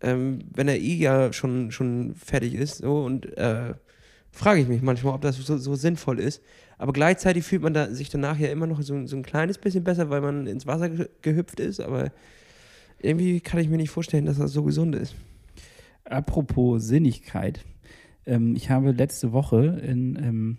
[0.00, 2.78] Ähm, wenn er eh ja schon, schon fertig ist.
[2.78, 3.74] So, und äh,
[4.30, 6.42] frage ich mich manchmal, ob das so, so sinnvoll ist.
[6.78, 9.82] Aber gleichzeitig fühlt man da, sich danach ja immer noch so, so ein kleines bisschen
[9.84, 11.80] besser, weil man ins Wasser ge gehüpft ist.
[11.80, 12.12] Aber
[13.00, 15.14] irgendwie kann ich mir nicht vorstellen, dass das so gesund ist.
[16.10, 17.64] Apropos Sinnigkeit.
[18.26, 20.58] Ähm, ich habe letzte Woche in, ähm,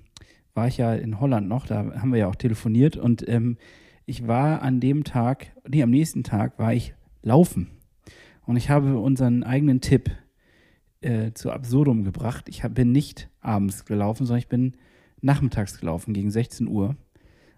[0.53, 3.57] war ich ja in Holland noch, da haben wir ja auch telefoniert und ähm,
[4.05, 7.69] ich war an dem Tag, nee, am nächsten Tag war ich laufen.
[8.45, 10.09] Und ich habe unseren eigenen Tipp
[11.01, 12.49] äh, zu Absurdum gebracht.
[12.49, 14.73] Ich hab, bin nicht abends gelaufen, sondern ich bin
[15.21, 16.95] nachmittags gelaufen gegen 16 Uhr.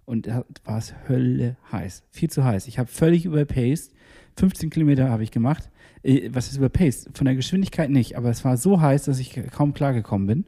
[0.04, 2.04] Und da war es Hölle heiß.
[2.12, 2.68] Viel zu heiß.
[2.68, 3.94] Ich habe völlig überpaced.
[4.38, 5.70] 15 Kilometer habe ich gemacht.
[6.04, 7.10] Äh, Was ist überpaced?
[7.14, 10.46] Von der Geschwindigkeit nicht, aber es war so heiß, dass ich kaum klargekommen bin.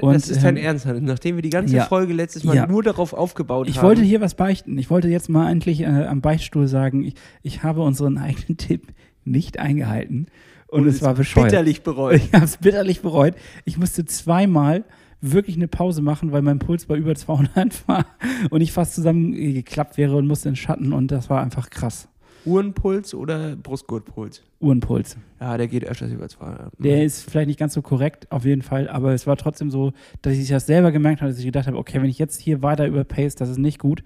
[0.00, 1.84] Und, das ist dein ähm, Ernst, nachdem wir die ganze ja.
[1.84, 2.66] Folge letztes Mal Ja.
[2.66, 3.86] nur darauf aufgebaut Ich haben.
[3.86, 4.76] wollte hier was beichten.
[4.78, 8.88] Ich wollte jetzt mal endlich äh, am Beichtstuhl sagen, ich, ich habe unseren eigenen Tipp
[9.24, 10.26] nicht eingehalten.
[10.66, 11.48] Und, es war bescheuert.
[11.48, 12.16] bitterlich bereut.
[12.22, 13.34] Ich habe es bitterlich bereut.
[13.64, 14.84] Ich musste zweimal
[15.22, 18.04] wirklich eine Pause machen, weil mein Puls bei über 200 war
[18.50, 22.08] und ich fast zusammengeklappt wäre und musste in den Schatten und das war einfach krass.
[22.48, 24.42] Uhrenpuls oder Brustgurtpuls?
[24.60, 25.16] Uhrenpuls.
[25.40, 26.72] Ja, der geht öfters über 200.
[26.78, 29.92] Der ist vielleicht nicht ganz so korrekt, auf jeden Fall, aber es war trotzdem so,
[30.22, 32.62] dass ich das selber gemerkt habe, dass ich gedacht habe, okay, wenn ich jetzt hier
[32.62, 34.02] weiter überpace, das ist nicht gut.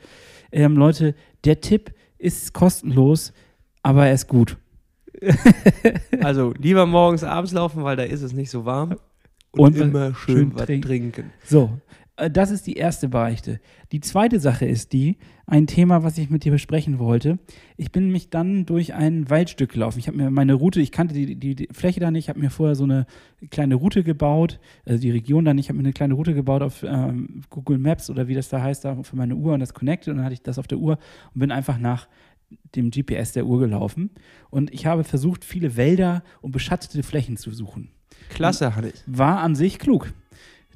[0.50, 3.33] Ähm, Leute, der Tipp ist kostenlos,
[3.83, 4.57] aber er ist gut.
[6.20, 8.96] Also lieber morgens, abends laufen, weil da ist es nicht so warm.
[9.52, 10.87] Und, Und immer schön, schön was trinken.
[10.88, 11.31] trinken.
[11.44, 11.78] So,
[12.16, 13.61] äh, das ist die erste Beichte.
[13.92, 15.18] Die zweite Sache ist die,
[15.52, 17.38] ein Thema, was ich mit dir besprechen wollte.
[17.76, 19.98] Ich bin mich dann durch ein Waldstück gelaufen.
[19.98, 22.40] Ich habe mir meine Route, ich kannte die, die, die Fläche da nicht, ich habe
[22.40, 23.04] mir vorher so eine
[23.50, 26.62] kleine Route gebaut, also die Region da nicht, ich habe mir eine kleine Route gebaut
[26.62, 29.74] auf ähm, Google Maps oder wie das da heißt, da für meine Uhr und das
[29.74, 30.98] connected und dann hatte ich das auf der Uhr
[31.34, 32.08] und bin einfach nach
[32.74, 34.08] dem GPS der Uhr gelaufen.
[34.48, 37.90] Und ich habe versucht, viele Wälder und beschattete Flächen zu suchen
[38.30, 39.04] Klasse, Hannes.
[39.06, 40.14] war an sich klug.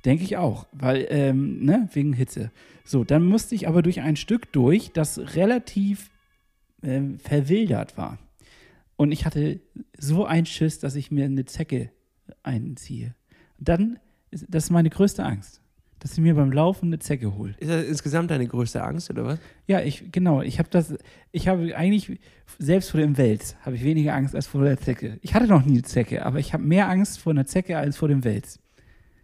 [0.06, 2.52] Denke ich auch, weil, ähm, ne, wegen Hitze.
[2.84, 6.10] So, dann musste ich aber durch ein Stück durch, das relativ
[6.84, 8.16] ähm, verwildert war.
[8.94, 9.58] Und ich hatte
[9.98, 11.90] so einen Schiss, dass ich mir eine Zecke
[12.44, 13.16] einziehe.
[13.58, 13.98] Dann,
[14.30, 15.60] ist, das ist meine größte Angst,
[15.98, 17.56] dass ich mir beim Laufen eine Zecke hole.
[17.58, 19.40] Ist das insgesamt deine größte Angst, oder was?
[19.66, 20.94] Ja, ich, genau, ich habe das,
[21.32, 22.20] ich habe eigentlich,
[22.60, 25.18] selbst vor dem Wels, habe ich weniger Angst als vor der Zecke.
[25.22, 27.96] Ich hatte noch nie eine Zecke, aber ich habe mehr Angst vor einer Zecke als
[27.96, 28.60] vor dem Wels.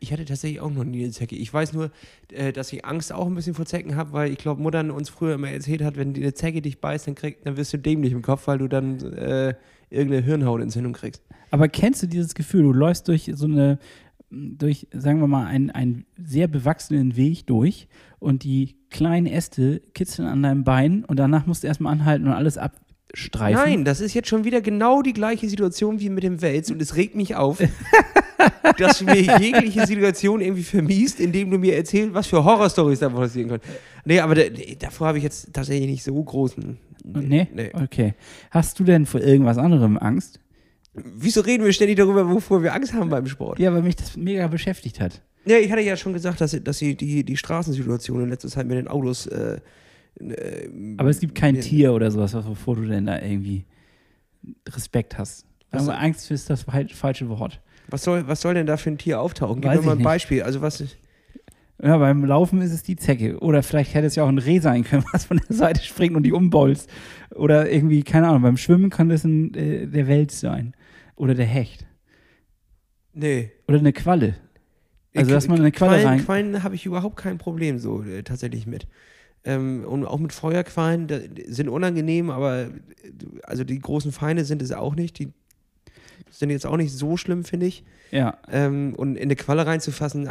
[0.03, 1.37] Ich hatte tatsächlich auch noch nie eine Zecke.
[1.37, 1.93] Ich weiß nur,
[2.33, 5.09] äh, dass ich Angst auch ein bisschen vor Zecken habe, weil ich glaube, Muttern uns
[5.09, 7.79] früher immer erzählt hat, wenn die eine Zecke dich beißt, dann, krieg, dann wirst du
[7.79, 9.55] dämlich im Kopf, weil du dann äh,
[9.91, 11.23] irgendeine Hirnhautentzündung kriegst.
[11.53, 13.79] Aber kennst du dieses Gefühl, du läufst durch so eine,
[14.31, 17.87] durch, sagen wir mal, einen, einen sehr bewachsenen Weg durch
[18.19, 22.33] und die kleinen Äste kitzeln an deinem Bein und danach musst du erstmal anhalten und
[22.33, 22.59] alles
[23.13, 23.63] abstreifen.
[23.63, 26.81] Nein, das ist jetzt schon wieder genau die gleiche Situation wie mit dem Wels und
[26.81, 27.63] es regt mich auf,
[28.79, 33.11] dass du mir jegliche Situation irgendwie vermiest, indem du mir erzählst, was für Horrorstories da
[33.11, 33.63] passieren können.
[34.05, 34.35] Nee, aber
[34.79, 36.79] davor habe ich jetzt tatsächlich nicht so großen.
[37.05, 37.49] Nee?
[37.53, 37.71] nee.
[37.75, 38.15] Okay.
[38.51, 40.41] Hast du denn vor irgendwas anderem Angst?
[40.95, 43.59] Wieso reden wir ständig darüber, wovor wir Angst haben beim Sport?
[43.59, 45.23] Ja, weil mich das mega beschäftigt hat.
[45.45, 48.67] Ja, ich hatte ja schon gesagt, dass, dass sie die, die Straßensituation in letzter Zeit
[48.67, 49.27] mit den Autos.
[49.27, 49.61] Äh,
[50.21, 53.65] äh, Aber es gibt kein mir- Tier oder sowas, wovor du denn da irgendwie
[54.69, 55.47] Respekt hast.
[55.71, 57.61] Aber Angst ist das fal- falsche Wort.
[57.89, 59.61] Was soll, was soll denn da für ein Tier auftauchen?
[59.61, 60.05] Gib Weiß mir mal ein nicht.
[60.05, 60.43] Beispiel.
[60.43, 60.97] Also, was ist.
[61.83, 63.39] Ja, beim Laufen ist es die Zecke.
[63.41, 66.15] Oder vielleicht hätte es ja auch ein Reh sein können, was von der Seite springt
[66.15, 66.89] und die umbolzt.
[67.35, 70.75] Oder irgendwie, keine Ahnung, beim Schwimmen kann das ein, äh, der Wels sein.
[71.17, 71.87] Oder der Hecht.
[73.15, 73.51] Nee.
[73.69, 74.37] Oder eine Qualle.
[75.15, 76.25] Also, dass man eine Qualle Quallen, rein.
[76.25, 78.87] Quallen habe ich überhaupt kein Problem so äh, tatsächlich mit.
[79.45, 81.09] Ähm, und auch mit Feuerquallen,
[81.47, 82.71] sind unangenehm, aber äh,
[83.43, 85.19] also die großen Feinde sind es auch nicht.
[85.19, 85.33] Die
[86.31, 87.85] sind jetzt auch nicht so schlimm, finde ich.
[88.11, 88.39] Ja.
[88.51, 90.29] Ähm, und in eine Qualle reinzufassen,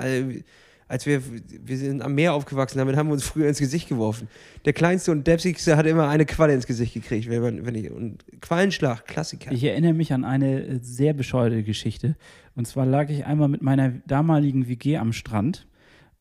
[0.91, 4.27] als wir, wir sind am Meer aufgewachsen, damit haben wir uns früher ins Gesicht geworfen.
[4.65, 7.29] Der Kleinste und Deppsigste hat immer eine Qualle ins Gesicht gekriegt.
[7.29, 9.51] Wenn man, wenn ich, und Quallenschlag, Klassiker.
[9.51, 12.15] Ich erinnere mich an eine äh, sehr bescheuerte Geschichte.
[12.55, 15.65] Und zwar lag ich einmal mit meiner damaligen WG am Strand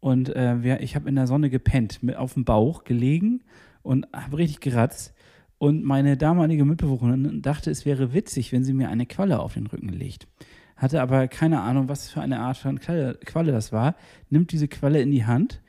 [0.01, 3.43] und äh, wir, ich habe in der Sonne gepennt, mit, auf dem Bauch gelegen
[3.83, 5.15] und habe richtig geratzt.
[5.59, 9.67] Und meine damalige Mitbewohnerin dachte, es wäre witzig, wenn sie mir eine Qualle auf den
[9.67, 10.27] Rücken legt.
[10.77, 13.95] Hatte aber keine Ahnung, was für eine Art von Qualle, Qualle das war.
[14.31, 15.61] Nimmt diese Qualle in die Hand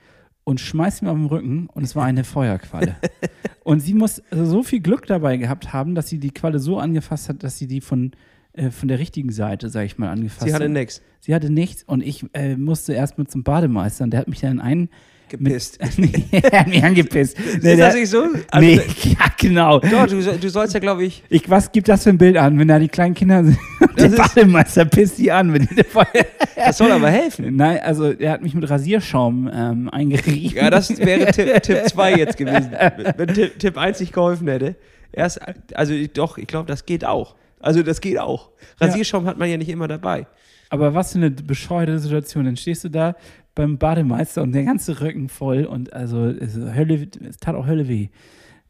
[0.46, 2.96] und schmeißt mir auf den Rücken und es war eine Feuerqualle.
[3.66, 7.28] und sie muss so viel Glück dabei gehabt haben, dass sie die Qualle so angefasst
[7.28, 8.12] hat, dass sie die von,
[8.54, 10.72] äh, von der richtigen Seite, sag ich mal, angefasst Sie hatte hat.
[10.72, 11.02] nix.
[11.20, 14.42] Sie hatte nichts und ich äh, musste erst mit zum Bademeister und der hat mich
[14.42, 14.90] dann einen.
[15.30, 15.80] Gepisst.
[15.98, 17.38] Mit, er hat mich angepisst.
[17.62, 18.26] Nee, ist das nicht so?
[18.52, 19.80] Also, nee, ja, genau.
[19.80, 22.60] Doch, du, du sollst ja, glaube ich, Ich, was gibt das für ein Bild an,
[22.60, 23.58] wenn da die kleinen Kinder sind?
[23.98, 26.26] Der Bademeister pisst die an der Feuer.
[26.58, 27.56] das soll aber helfen.
[27.56, 30.58] Nein, also er hat mich mit Rasierschaum ähm, eingerieben.
[30.58, 32.72] Ja, das wäre Tipp 2 jetzt gewesen.
[33.16, 34.76] Wenn Tipp, Tipp 1 nicht geholfen hätte.
[35.14, 35.40] Erst,
[35.74, 37.36] also doch, ich glaube, das geht auch.
[37.62, 38.50] Also das geht auch.
[38.80, 40.28] Rasierschaum hat man ja nicht immer dabei.
[40.70, 42.46] Aber was für eine bescheuerte Situation.
[42.46, 43.16] Dann stehst du da
[43.56, 47.68] beim Bademeister und der ganze Rücken voll und also es, ist Hölle, es tat auch
[47.68, 48.08] Hölle weh.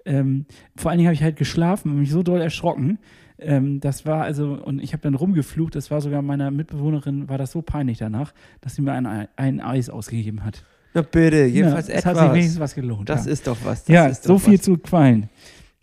[0.05, 2.97] Ähm, vor allen Dingen habe ich halt geschlafen und mich so doll erschrocken.
[3.37, 7.37] Ähm, das war also, und ich habe dann rumgeflucht, das war sogar meiner Mitbewohnerin, war
[7.37, 10.63] das so peinlich danach, dass sie mir ein, Ei- ein Eis ausgegeben hat.
[10.95, 12.35] Na bitte, jedenfalls ja, es hat sich etwas.
[12.35, 13.09] wenigstens was gelohnt.
[13.09, 13.31] Das ja.
[13.31, 13.85] ist doch was.
[13.85, 14.61] Das ja, ist so viel was.
[14.63, 15.29] zu Quallen.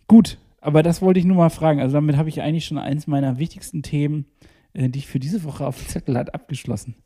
[0.08, 1.80] Gut, aber das wollte ich nur mal fragen.
[1.80, 4.26] Also damit habe ich eigentlich schon eins meiner wichtigsten Themen,
[4.72, 6.96] äh, die ich für diese Woche auf dem Zettel hat, abgeschlossen.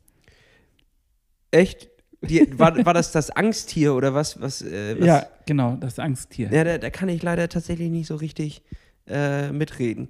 [1.51, 1.91] Echt?
[2.23, 4.41] Die, war, war das das Angsttier oder was?
[4.41, 6.51] was, äh, was Ja, genau, das Angsttier.
[6.53, 8.63] Ja, da, da kann ich leider tatsächlich nicht so richtig
[9.09, 10.09] äh, mitreden.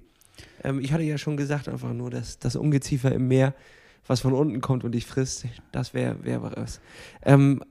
[0.62, 3.54] Ähm, ich hatte ja schon gesagt, einfach nur, dass das Ungeziefer im Meer,
[4.06, 6.80] was von unten kommt und dich frisst, das wäre wär was.
[7.24, 7.62] Ähm,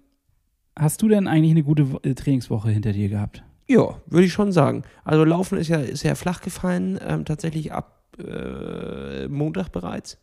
[0.77, 3.43] Hast du denn eigentlich eine gute äh, Trainingswoche hinter dir gehabt?
[3.71, 4.83] Ja, würde ich schon sagen.
[5.03, 10.17] Also Laufen ist ja, ja flach gefallen, ähm, tatsächlich ab äh, Montag bereits.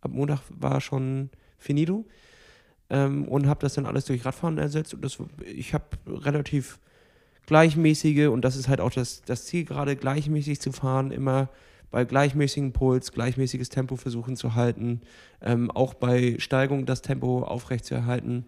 [0.00, 2.04] Ab Montag war schon finito.
[2.90, 4.94] Ähm, und habe das dann alles durch Radfahren ersetzt.
[4.94, 6.80] Und das, ich habe relativ
[7.46, 11.48] gleichmäßige, und das ist halt auch das, das Ziel, gerade gleichmäßig zu fahren, immer
[11.90, 15.00] bei gleichmäßigem Puls, gleichmäßiges Tempo versuchen zu halten,
[15.40, 18.44] ähm, auch bei Steigung das Tempo aufrechtzuerhalten.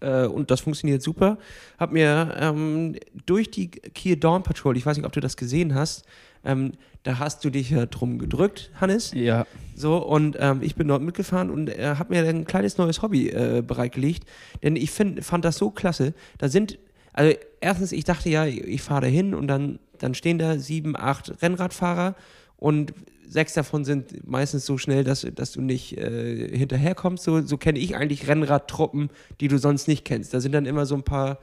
[0.00, 1.38] Äh, und das funktioniert super.
[1.78, 5.74] Hab mir ähm, durch die Kiel Dawn Patrol, ich weiß nicht, ob du das gesehen
[5.74, 6.04] hast,
[6.44, 9.12] ähm, da hast du dich ja drum gedrückt, Hannes.
[9.14, 9.46] Ja.
[9.74, 13.28] So, und ähm, ich bin dort mitgefahren und äh, habe mir ein kleines neues Hobby
[13.30, 14.24] äh, bereitgelegt.
[14.62, 16.14] Denn ich find, fand das so klasse.
[16.38, 16.78] Da sind,
[17.12, 20.96] also erstens, ich dachte ja, ich fahre da hin und dann, dann stehen da sieben,
[20.96, 22.14] acht Rennradfahrer
[22.56, 22.92] und
[23.28, 27.24] sechs davon sind meistens so schnell, dass, dass du nicht äh, hinterherkommst.
[27.24, 29.10] So, so kenne ich eigentlich Rennradtruppen,
[29.40, 30.34] die du sonst nicht kennst.
[30.34, 31.38] Da sind dann immer so ein paar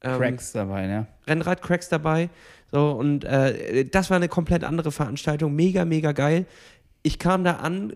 [0.00, 1.06] ähm, Cracks dabei, ne?
[1.26, 2.30] Rennrad-Cracks dabei.
[2.72, 5.54] So, und äh, das war eine komplett andere Veranstaltung.
[5.54, 6.46] Mega, mega geil.
[7.02, 7.94] Ich kam da an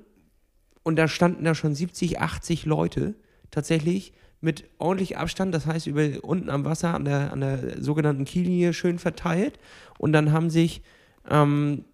[0.82, 3.14] und da standen da schon 70, 80 Leute
[3.50, 8.24] tatsächlich mit ordentlich Abstand, das heißt über unten am Wasser an der, an der sogenannten
[8.24, 9.58] Kiellinie schön verteilt.
[9.98, 10.82] Und dann haben sich,
[11.30, 11.84] ähm,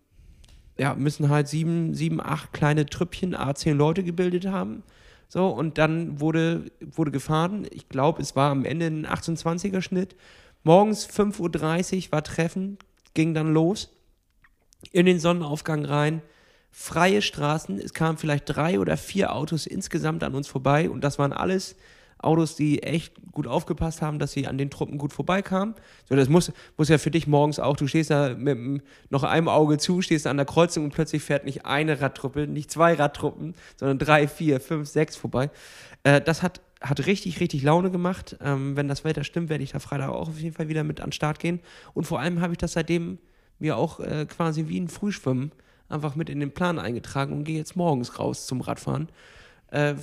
[0.79, 4.83] ja, müssen halt sieben, sieben, acht kleine Trüppchen, A10 Leute gebildet haben.
[5.29, 7.67] So, und dann wurde, wurde gefahren.
[7.71, 10.17] Ich glaube, es war am Ende ein 28er Schnitt.
[10.63, 12.79] Morgens 5.30 Uhr war Treffen,
[13.15, 13.91] ging dann los.
[14.93, 16.23] In den Sonnenaufgang rein.
[16.71, 17.79] Freie Straßen.
[17.81, 20.89] Es kamen vielleicht drei oder vier Autos insgesamt an uns vorbei.
[20.89, 21.77] Und das waren alles
[22.19, 25.75] Autos, die echt gut aufgepasst haben, dass sie an den Truppen gut vorbeikamen.
[26.09, 29.49] So, das muss, muss ja für dich morgens auch, du stehst da mit noch einem
[29.49, 33.55] Auge zu, stehst an der Kreuzung und plötzlich fährt nicht eine Radtruppe, nicht zwei Radtruppen,
[33.77, 35.51] sondern drei, vier, fünf, sechs vorbei.
[36.03, 38.37] Äh, das hat, hat richtig, richtig Laune gemacht.
[38.43, 41.01] Ähm, wenn das Wetter stimmt, werde ich da Freitag auch auf jeden Fall wieder mit
[41.01, 41.61] an den Start gehen.
[41.95, 43.19] Und vor allem habe ich das seitdem
[43.59, 45.53] mir auch äh, quasi wie ein Frühschwimmen
[45.89, 49.09] einfach mit in den Plan eingetragen und gehe jetzt morgens raus zum Radfahren.
[49.71, 49.95] Äh,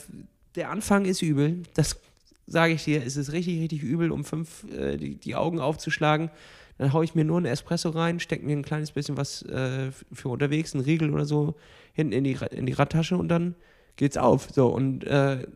[0.56, 2.00] der Anfang ist übel, das
[2.48, 6.30] sage ich dir, es ist richtig, richtig übel, um fünf äh, die, die Augen aufzuschlagen.
[6.78, 9.92] Dann haue ich mir nur einen Espresso rein, stecke mir ein kleines bisschen was äh,
[10.12, 11.56] für unterwegs, einen Riegel oder so,
[11.94, 13.56] hinten in die, in die Radtasche und dann
[13.96, 14.50] geht's auf.
[14.52, 15.48] So, und äh,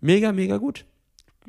[0.00, 0.86] mega, mega gut.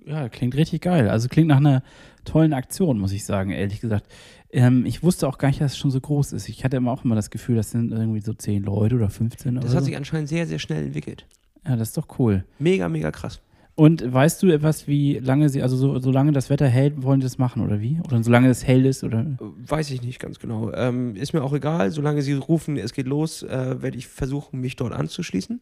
[0.06, 1.10] Ja, klingt richtig geil.
[1.10, 1.82] Also klingt nach einer
[2.26, 4.06] tollen Aktion, muss ich sagen, ehrlich gesagt.
[4.52, 6.50] Ähm, ich wusste auch gar nicht, dass es schon so groß ist.
[6.50, 9.56] Ich hatte immer auch immer das Gefühl, das sind irgendwie so zehn Leute oder 15
[9.56, 9.86] Das oder hat so.
[9.86, 11.26] sich anscheinend sehr, sehr schnell entwickelt.
[11.68, 12.44] Ja, das ist doch cool.
[12.60, 13.42] Mega, mega krass.
[13.76, 17.26] Und weißt du etwas, wie lange sie, also so, solange das Wetter hält, wollen sie
[17.26, 18.00] das machen oder wie?
[18.06, 19.26] Oder solange es hell ist oder?
[19.40, 20.72] Weiß ich nicht ganz genau.
[20.72, 21.92] Ähm, ist mir auch egal.
[21.92, 25.60] Solange sie rufen, es geht los, äh, werde ich versuchen, mich dort anzuschließen.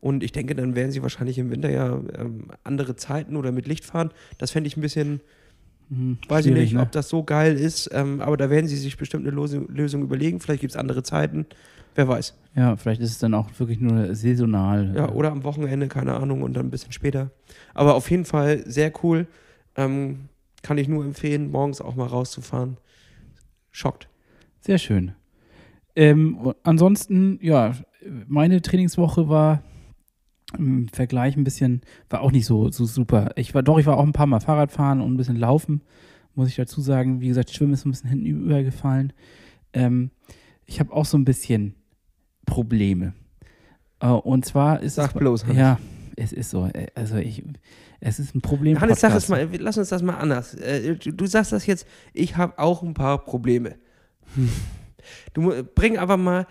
[0.00, 3.68] Und ich denke, dann werden sie wahrscheinlich im Winter ja ähm, andere Zeiten oder mit
[3.68, 4.10] Licht fahren.
[4.38, 5.20] Das fände ich ein bisschen,
[5.90, 6.82] Hm, weiß ich nicht, ne?
[6.82, 7.90] ob das so geil ist.
[7.92, 10.40] Ähm, aber da werden sie sich bestimmt eine Lose Lösung überlegen.
[10.40, 11.46] Vielleicht gibt es andere Zeiten.
[11.96, 12.36] Wer weiß.
[12.54, 14.92] Ja, vielleicht ist es dann auch wirklich nur saisonal.
[14.94, 17.30] Ja, oder am Wochenende, keine Ahnung, und dann ein bisschen später.
[17.74, 19.26] Aber auf jeden Fall sehr cool.
[19.76, 20.28] Ähm,
[20.62, 22.76] kann ich nur empfehlen, morgens auch mal rauszufahren.
[23.72, 24.08] Schockt.
[24.60, 25.12] Sehr schön.
[25.96, 27.74] Ähm, ansonsten, ja,
[28.28, 29.62] meine Trainingswoche war
[30.58, 33.30] im Vergleich ein bisschen, war auch nicht so, so super.
[33.36, 35.82] Ich war, doch, ich war auch ein paar Mal Fahrradfahren und ein bisschen laufen,
[36.34, 37.20] muss ich dazu sagen.
[37.20, 39.12] Wie gesagt, Schwimmen ist ein bisschen hinten übergefallen.
[39.72, 40.10] Ähm,
[40.66, 41.74] ich habe auch so ein bisschen
[42.46, 43.14] Probleme.
[44.00, 45.18] Äh, und zwar ist Sag es.
[45.18, 45.56] bloß, Hannes.
[45.56, 45.78] Ja,
[46.16, 46.66] es ist so.
[46.66, 47.44] Äh, Also ich,
[48.00, 48.80] es ist ein Problem.
[48.80, 50.54] Hannes, sag es mal, lass uns das mal anders.
[50.54, 53.76] Äh, du, du sagst das jetzt, ich habe auch ein paar Probleme.
[55.34, 56.46] Du bring aber mal,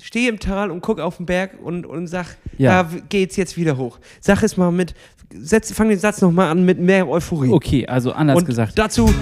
[0.00, 2.82] steh im Tal und guck auf den Berg und, und sag, Ja.
[2.82, 3.98] da geht's jetzt wieder hoch.
[4.20, 4.94] Sag es mal mit,
[5.34, 7.50] setz, fang den Satz nochmal an mit mehr Euphorie.
[7.50, 8.78] Okay, also anders und gesagt.
[8.78, 9.12] dazu,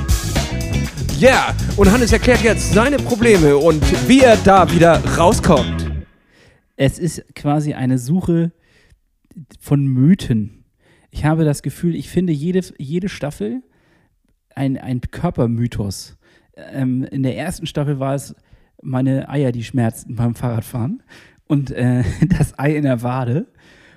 [1.18, 5.86] ja, und Hannes erklärt jetzt seine Probleme und wie er da wieder rauskommt.
[6.76, 8.52] Es ist quasi eine Suche
[9.60, 10.64] von Mythen.
[11.10, 13.62] Ich habe das Gefühl, ich finde jede, jede Staffel
[14.54, 16.16] ein, ein Körpermythos.
[16.72, 18.34] Ähm, in der ersten Staffel war es
[18.82, 21.02] meine Eier, die schmerzten beim Fahrradfahren
[21.46, 22.04] und äh,
[22.38, 23.46] das Ei in der Wade.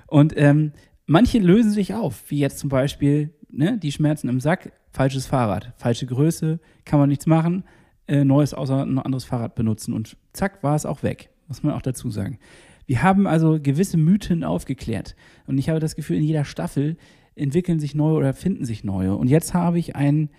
[0.06, 0.72] Und ähm,
[1.06, 5.72] manche lösen sich auf, wie jetzt zum Beispiel ne, die Schmerzen im Sack, falsches Fahrrad,
[5.76, 7.64] falsche Größe, kann man nichts machen,
[8.06, 11.74] äh, neues außer ein anderes Fahrrad benutzen und zack war es auch weg, muss man
[11.74, 12.38] auch dazu sagen.
[12.86, 16.96] Wir haben also gewisse Mythen aufgeklärt und ich habe das Gefühl, in jeder Staffel
[17.34, 19.16] entwickeln sich neue oder finden sich neue.
[19.16, 20.30] Und jetzt habe ich ein,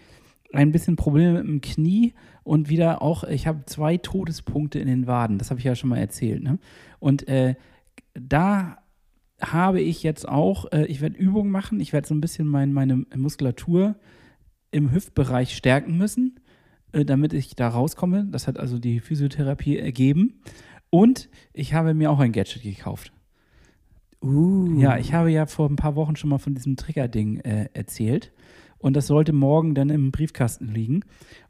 [0.54, 5.08] ein bisschen Probleme mit dem Knie und wieder auch, ich habe zwei Todespunkte in den
[5.08, 6.44] Waden, das habe ich ja schon mal erzählt.
[6.44, 6.60] Ne?
[7.00, 7.56] Und äh,
[8.14, 8.78] da
[9.42, 12.72] habe ich jetzt auch, äh, ich werde Übungen machen, ich werde so ein bisschen mein,
[12.72, 13.96] meine Muskulatur
[14.72, 16.40] im Hüftbereich stärken müssen,
[16.92, 18.26] äh, damit ich da rauskomme.
[18.32, 20.42] Das hat also die Physiotherapie ergeben.
[20.90, 23.12] Und ich habe mir auch ein Gadget gekauft.
[24.22, 24.80] Uh.
[24.80, 28.32] Ja, ich habe ja vor ein paar Wochen schon mal von diesem Trigger-Ding äh, erzählt.
[28.86, 31.02] Und das sollte morgen dann im Briefkasten liegen.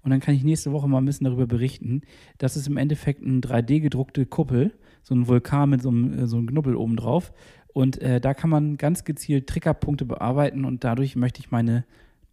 [0.03, 2.03] Und dann kann ich nächste Woche mal ein bisschen darüber berichten.
[2.37, 4.71] Das ist im Endeffekt eine 3D-gedruckte Kuppel,
[5.03, 7.33] so ein Vulkan mit so einem, äh, so einem Knubbel oben drauf.
[7.73, 11.83] Und äh, da kann man ganz gezielt Triggerpunkte bearbeiten und dadurch möchte ich meine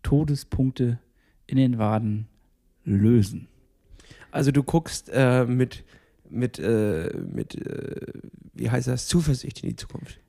[0.04, 1.00] Todespunkte
[1.48, 2.28] in den Waden
[2.84, 3.48] lösen.
[4.30, 5.82] Also du guckst äh, mit,
[6.30, 8.06] mit, äh, mit äh,
[8.54, 10.21] wie heißt das, Zuversicht in die Zukunft.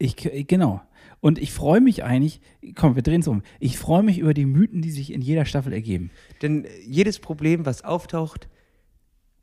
[0.00, 0.16] Ich,
[0.48, 0.80] genau.
[1.20, 2.40] Und ich freue mich eigentlich,
[2.74, 3.42] komm, wir drehen es um.
[3.58, 6.10] Ich freue mich über die Mythen, die sich in jeder Staffel ergeben.
[6.40, 8.48] Denn jedes Problem, was auftaucht,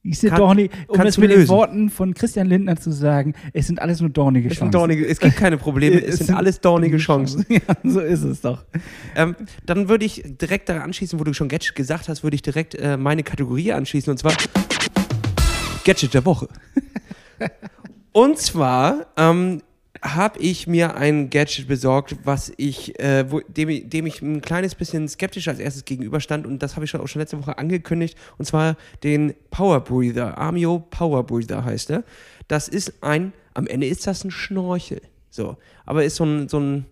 [0.02, 1.50] Ich sind Kann- dornig, um es mit den lösen.
[1.50, 4.66] Worten von Christian Lindner zu sagen, es sind alles nur dornige es, Chancen.
[4.72, 7.46] sind dornige, es gibt keine Probleme, es, sind, alles dornige Chancen.
[7.50, 8.66] Ja, so ist es doch.
[9.16, 9.36] Ähm,
[9.68, 12.74] dann würde ich direkt daran anschließen, wo du schon Gadget gesagt hast, würde ich direkt
[12.74, 14.34] äh, meine Kategorie anschließen und zwar
[15.86, 16.48] Gadget der Woche.
[18.14, 19.62] und zwar ähm,
[20.02, 24.42] habe ich mir ein Gadget besorgt, was ich, äh, wo, dem, ich- dem ich ein
[24.42, 27.58] kleines bisschen skeptisch als erstes gegenüberstand und das habe ich schon auch schon letzte Woche
[27.58, 30.38] angekündigt und zwar den Power Breather.
[30.38, 32.04] Amio Power Breather heißt er.
[32.48, 35.02] Das ist ein, am Ende ist das ein Schnorchel.
[35.30, 36.86] So, aber ist so ein, so ein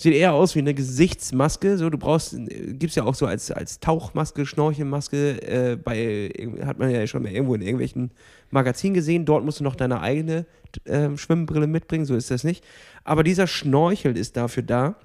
[0.00, 1.76] Sieht eher aus wie eine Gesichtsmaske.
[1.76, 6.32] So, du brauchst, gibt es ja auch so als, als Tauchmaske, Schnorchelmaske, äh, bei,
[6.64, 8.10] hat man ja schon mal irgendwo in irgendwelchen
[8.50, 9.26] Magazinen gesehen.
[9.26, 10.46] Dort musst du noch deine eigene
[10.86, 12.64] ähm, Schwimmbrille mitbringen, so ist das nicht.
[13.04, 14.96] Aber dieser Schnorchel ist dafür da,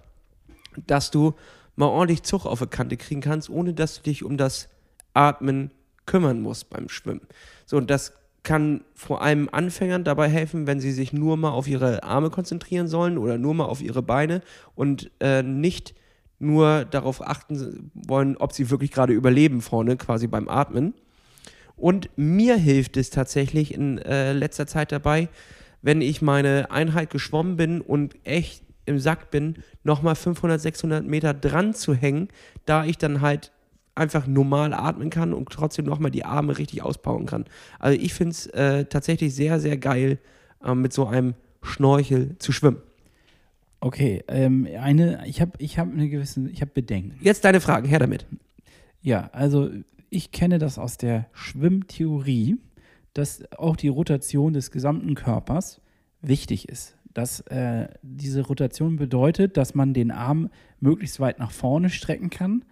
[0.88, 1.34] dass du
[1.76, 4.70] mal ordentlich Zug auf die Kante kriegen kannst, ohne dass du dich um das
[5.14, 5.72] Atmen
[6.06, 7.28] kümmern musst beim Schwimmen.
[7.66, 8.14] So, und das
[8.46, 12.88] kann vor allem Anfängern dabei helfen, wenn sie sich nur mal auf ihre Arme konzentrieren
[12.88, 14.42] sollen oder nur mal auf ihre Beine
[14.76, 15.94] und äh, nicht
[16.40, 20.94] nur darauf achten wollen, ob sie wirklich gerade überleben vorne, quasi beim Atmen.
[21.76, 25.28] Und mir hilft es tatsächlich in äh, letzter Zeit dabei,
[25.82, 31.34] wenn ich meine Einheit geschwommen bin und echt im Sack bin, nochmal 500, 600 Meter
[31.34, 32.30] dran zu hängen,
[32.66, 33.52] da ich dann halt
[33.96, 37.46] einfach normal atmen kann und trotzdem nochmal die Arme richtig auspowern kann.
[37.80, 40.20] Also ich finde es äh, tatsächlich sehr, sehr geil,
[40.64, 42.78] ähm, mit so einem Schnorchel zu schwimmen.
[43.80, 47.18] Okay, ähm, eine, ich habe ich hab eine gewisse, ich habe Bedenken.
[47.22, 48.26] Jetzt deine Fragen, her damit.
[49.02, 49.70] Ja, also
[50.10, 52.58] ich kenne das aus der Schwimmtheorie,
[53.14, 55.82] dass auch die Rotation des gesamten Körpers
[56.22, 56.96] wichtig ist.
[57.14, 60.50] dass äh, diese Rotation bedeutet, dass man den Arm
[60.82, 62.66] möglichst weit nach vorne strecken kann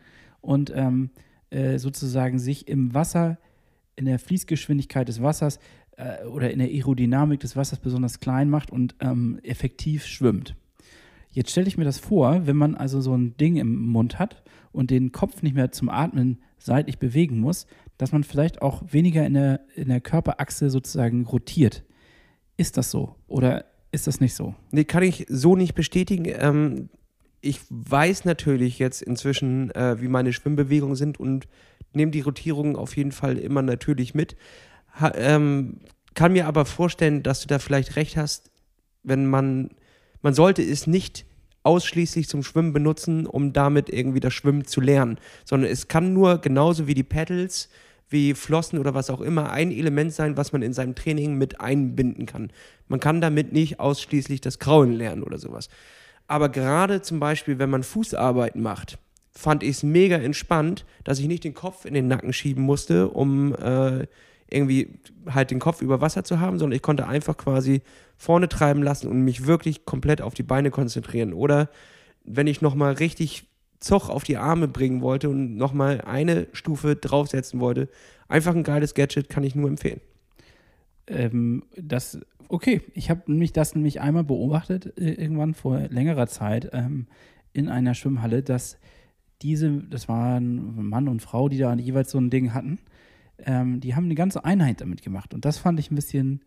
[0.44, 1.10] und ähm,
[1.50, 3.40] äh, sozusagen sich im Wasser,
[3.96, 5.60] in der Fließgeschwindigkeit des Wassers
[5.98, 10.56] äh, oder in der Aerodynamik des Wassers besonders klein macht und ähm, effektiv schwimmt.
[11.30, 14.44] Jetzt stelle ich mir das vor, wenn man also so ein Ding im Mund hat
[14.72, 17.66] und den Kopf nicht mehr zum Atmen seitlich bewegen muss,
[17.98, 21.84] dass man vielleicht auch weniger in der, in der Körperachse sozusagen rotiert.
[22.58, 24.56] Ist das so oder ist das nicht so?
[24.72, 26.26] Nee, kann ich so nicht bestätigen.
[26.28, 26.90] Ähm,
[27.44, 31.48] ich weiß natürlich jetzt inzwischen, äh, wie meine Schwimmbewegungen sind und
[31.92, 34.38] nehme die Rotierungen auf jeden Fall immer natürlich mit.
[35.00, 35.82] Ha, ähm,
[36.14, 38.50] kann mir aber vorstellen, dass du da vielleicht recht hast,
[39.04, 39.72] wenn man,
[40.22, 41.26] man sollte es nicht
[41.64, 46.38] ausschließlich zum Schwimmen benutzen, um damit irgendwie das Schwimmen zu lernen, sondern es kann nur
[46.38, 47.68] genauso wie die Pedals,
[48.08, 51.60] wie Flossen oder was auch immer ein Element sein, was man in seinem Training mit
[51.60, 52.52] einbinden kann.
[52.88, 55.68] Man kann damit nicht ausschließlich das Kraulen lernen oder sowas.
[56.28, 58.98] Aber gerade zum Beispiel, wenn man Fußarbeiten macht,
[59.32, 63.10] fand ich es mega entspannt, dass ich nicht den Kopf in den Nacken schieben musste,
[63.10, 64.08] um äh,
[64.50, 67.82] irgendwie halt den Kopf über Wasser zu haben, sondern ich konnte einfach quasi
[68.18, 71.34] vorne treiben lassen und mich wirklich komplett auf die Beine konzentrieren.
[71.34, 71.70] Oder
[72.24, 73.48] wenn ich nochmal richtig
[73.80, 77.90] Zoch auf die Arme bringen wollte und nochmal eine Stufe draufsetzen wollte,
[78.28, 80.00] einfach ein geiles Gadget, kann ich nur empfehlen.
[81.08, 86.70] Ähm, das, okay, ich habe nämlich das nämlich einmal beobachtet, äh, irgendwann vor längerer Zeit
[86.74, 87.08] ähm,
[87.52, 88.80] in einer Schwimmhalle, dass
[89.42, 92.80] diese, das waren Mann und Frau, die da jeweils so ein Ding hatten,
[93.40, 95.34] ähm, die haben eine ganze Einheit damit gemacht.
[95.34, 96.42] Und das fand ich ein bisschen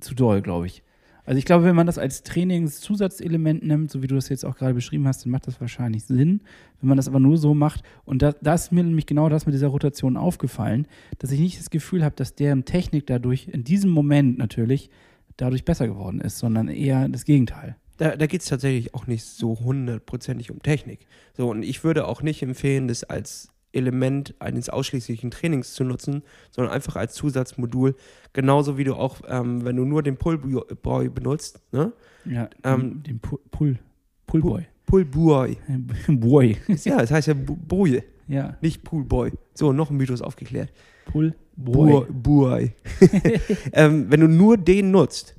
[0.00, 0.82] zu doll, glaube ich.
[1.24, 4.56] Also ich glaube, wenn man das als Trainingszusatzelement nimmt, so wie du das jetzt auch
[4.56, 6.40] gerade beschrieben hast, dann macht das wahrscheinlich Sinn.
[6.80, 9.46] Wenn man das aber nur so macht, und da, da ist mir nämlich genau das
[9.46, 10.88] mit dieser Rotation aufgefallen,
[11.20, 14.90] dass ich nicht das Gefühl habe, dass deren Technik dadurch, in diesem Moment natürlich,
[15.36, 17.76] dadurch besser geworden ist, sondern eher das Gegenteil.
[17.98, 21.06] Da, da geht es tatsächlich auch nicht so hundertprozentig um Technik.
[21.36, 26.22] So, und ich würde auch nicht empfehlen, das als Element eines ausschließlichen Trainings zu nutzen,
[26.50, 27.94] sondern einfach als Zusatzmodul.
[28.32, 31.92] Genauso wie du auch, ähm, wenn du nur den Pullboy benutzt, ne?
[32.24, 33.78] Ja, ähm, den Pull,
[34.26, 34.66] Pullboy.
[34.86, 35.56] Pullboy.
[36.08, 36.56] Boy.
[36.84, 38.02] ja, das heißt ja Boy.
[38.28, 38.56] Ja.
[38.60, 39.32] Nicht Poolboy.
[39.54, 40.72] So, noch ein Mythos aufgeklärt.
[41.06, 42.06] Pullboy.
[42.10, 42.72] Boy.
[43.72, 45.34] ähm, wenn du nur den nutzt,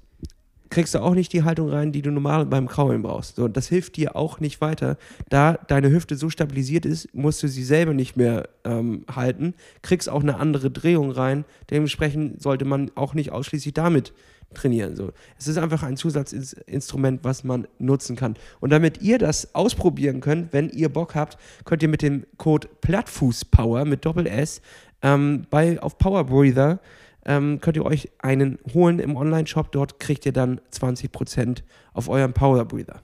[0.74, 3.36] kriegst du auch nicht die Haltung rein, die du normal beim Kraulen brauchst.
[3.36, 4.98] So, das hilft dir auch nicht weiter.
[5.30, 9.54] Da deine Hüfte so stabilisiert ist, musst du sie selber nicht mehr ähm, halten,
[9.84, 11.46] kriegst auch eine andere Drehung rein.
[11.70, 14.14] Dementsprechend sollte man auch nicht ausschließlich damit
[14.56, 14.96] trainieren.
[14.96, 15.12] So.
[15.38, 18.36] Es ist einfach ein Zusatzinstrument, was man nutzen kann.
[18.60, 22.68] Und damit ihr das ausprobieren könnt, wenn ihr Bock habt, könnt ihr mit dem Code
[22.82, 24.60] Plattfußpower mit Doppel S
[25.04, 26.80] ähm, bei, auf Power Breather
[27.26, 29.72] ähm, könnt ihr euch einen holen im Online-Shop.
[29.72, 31.64] Dort kriegt ihr dann 20%
[31.94, 33.02] auf euren Power Breather.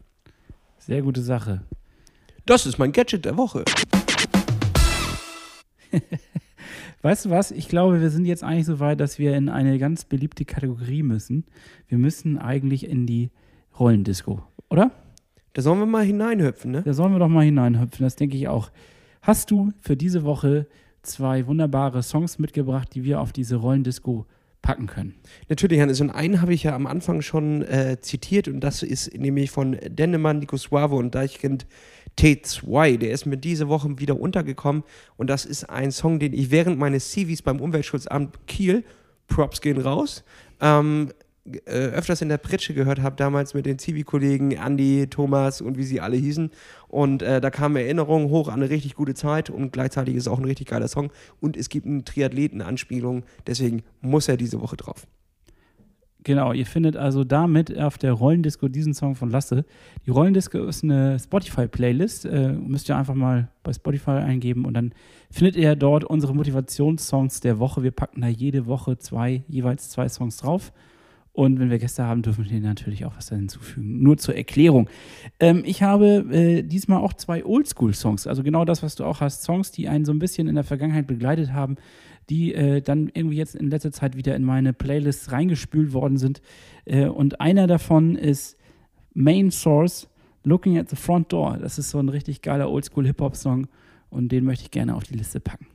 [0.77, 1.61] Sehr gute Sache.
[2.45, 3.63] Das ist mein Gadget der Woche.
[7.01, 7.51] weißt du was?
[7.51, 11.03] Ich glaube, wir sind jetzt eigentlich so weit, dass wir in eine ganz beliebte Kategorie
[11.03, 11.45] müssen.
[11.87, 13.31] Wir müssen eigentlich in die
[13.79, 14.91] Rollendisco, oder?
[15.53, 16.81] Da sollen wir mal hineinhüpfen, ne?
[16.83, 18.71] Da sollen wir doch mal hineinhüpfen, das denke ich auch.
[19.21, 20.67] Hast du für diese Woche
[21.01, 24.25] zwei wunderbare Songs mitgebracht, die wir auf diese Rollendisco
[24.61, 25.15] packen können.
[25.47, 26.01] Natürlich, Hannes.
[26.01, 29.77] Und einen habe ich ja am Anfang schon äh, zitiert und das ist nämlich von
[29.87, 31.65] Dennemann, Nico Suave und Deichkind
[32.17, 32.97] T2.
[32.97, 34.83] Der ist mir diese Woche wieder untergekommen
[35.17, 38.83] und das ist ein Song, den ich während meines CVs beim Umweltschutzamt Kiel,
[39.27, 40.23] Props gehen raus,
[40.59, 41.09] ähm,
[41.45, 45.83] äh, öfters in der Pritsche gehört habe, damals mit den Zivi-Kollegen, Andy, Thomas und wie
[45.83, 46.51] sie alle hießen.
[46.87, 50.27] Und äh, da kamen Erinnerungen hoch an eine richtig gute Zeit und gleichzeitig ist es
[50.27, 51.11] auch ein richtig geiler Song.
[51.39, 55.07] Und es gibt eine Triathleten-Anspielung, deswegen muss er diese Woche drauf.
[56.23, 59.63] Genau, ihr findet also damit auf der Rollendisco diesen Song von Lasse.
[60.05, 62.25] Die Rollendisco ist eine Spotify-Playlist.
[62.25, 64.93] Äh, müsst ihr einfach mal bei Spotify eingeben und dann
[65.31, 67.83] findet ihr dort unsere Motivationssongs der Woche.
[67.83, 70.73] Wir packen da jede Woche zwei, jeweils zwei Songs drauf.
[71.39, 74.03] Und wenn wir Gäste haben, dürfen wir natürlich auch was da hinzufügen.
[74.03, 74.89] Nur zur Erklärung.
[75.39, 79.43] Ähm, ich habe äh, diesmal auch zwei Oldschool-Songs, also genau das, was du auch hast.
[79.43, 81.77] Songs, die einen so ein bisschen in der Vergangenheit begleitet haben,
[82.29, 86.41] die äh, dann irgendwie jetzt in letzter Zeit wieder in meine Playlists reingespült worden sind.
[86.83, 88.57] Äh, und einer davon ist
[89.13, 90.09] Main Source,
[90.43, 91.59] Looking at the Front Door.
[91.61, 93.69] Das ist so ein richtig geiler Oldschool-Hip-Hop-Song
[94.09, 95.67] und den möchte ich gerne auf die Liste packen.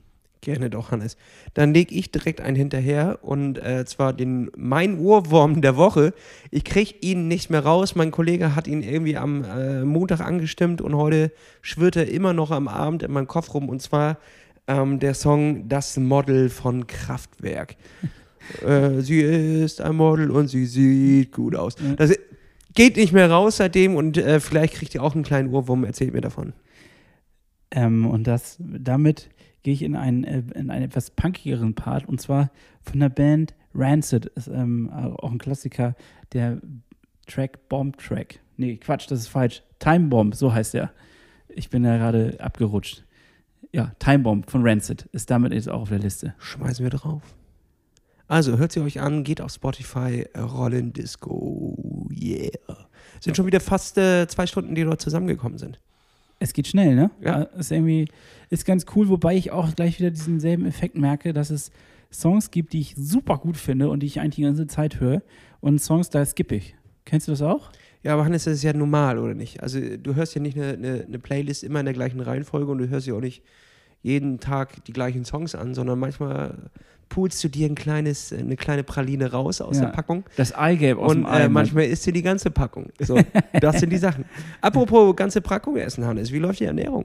[0.45, 1.17] Gerne doch, Hannes.
[1.55, 6.13] Dann lege ich direkt einen hinterher und äh, zwar den Mein Ohrwurm der Woche.
[6.51, 7.95] Ich kriege ihn nicht mehr raus.
[7.95, 11.33] Mein Kollege hat ihn irgendwie am äh, Montag angestimmt und heute
[11.63, 14.19] schwirrt er immer noch am Abend in meinem Kopf rum und zwar
[14.67, 17.77] ähm, der Song Das Model von Kraftwerk.
[18.67, 21.77] äh, sie ist ein Model und sie sieht gut aus.
[21.97, 22.13] Das,
[22.75, 25.85] Geht nicht mehr raus seitdem und äh, vielleicht kriegt ihr auch einen kleinen Ohrwurm.
[25.85, 26.53] Erzählt mir davon.
[27.71, 29.31] Ähm, und das, damit
[29.65, 32.51] gehe ich in einen, äh, in einen etwas punkigeren Part und zwar
[32.83, 34.27] von der Band Rancid.
[34.27, 35.97] Ist ähm, auch ein Klassiker,
[36.33, 36.61] der
[37.27, 38.39] Track Bomb Track.
[38.57, 39.63] Nee, Quatsch, das ist falsch.
[39.81, 40.93] Time Bomb, so heißt der.
[41.49, 43.05] Ich bin da gerade abgerutscht.
[43.73, 46.35] Ja, Time Bomb von Rancid ist damit jetzt auch auf der Liste.
[46.39, 47.23] Schmeißen wir drauf.
[48.29, 52.51] Also, hört sie euch an, geht auf Spotify, Rollen Disco, yeah.
[53.21, 55.79] Sind schon wieder fast äh, zwei Stunden, die dort zusammengekommen sind.
[56.45, 57.11] Es geht schnell, ne?
[57.23, 57.45] Ja.
[57.45, 58.07] Ist irgendwie,
[58.51, 61.71] ist ganz cool, wobei ich auch gleich wieder diesen selben Effekt merke, dass es
[62.13, 65.23] Songs gibt, die ich super gut finde und die ich eigentlich die ganze Zeit höre
[65.61, 66.77] und Songs, da skippe ich.
[67.07, 67.73] Kennst du das auch?
[68.03, 69.63] Ja, aber Hannes, das ist ja normal, oder nicht?
[69.63, 72.77] Also, du hörst ja nicht eine, eine, eine Playlist immer in der gleichen Reihenfolge und
[72.77, 73.43] du hörst ja auch nicht
[74.03, 76.71] jeden Tag die gleichen Songs an, sondern manchmal
[77.09, 79.87] pulst du dir ein kleines, eine kleine Praline raus aus Ja.
[79.87, 81.43] der Packung Das Eigelb aus und dem Ei.
[81.45, 82.87] äh, manchmal isst du die ganze Packung.
[82.99, 83.19] So,
[83.61, 84.25] das sind die Sachen.
[84.61, 87.05] Apropos ganze Packung essen, Hannes, wie läuft die Ernährung?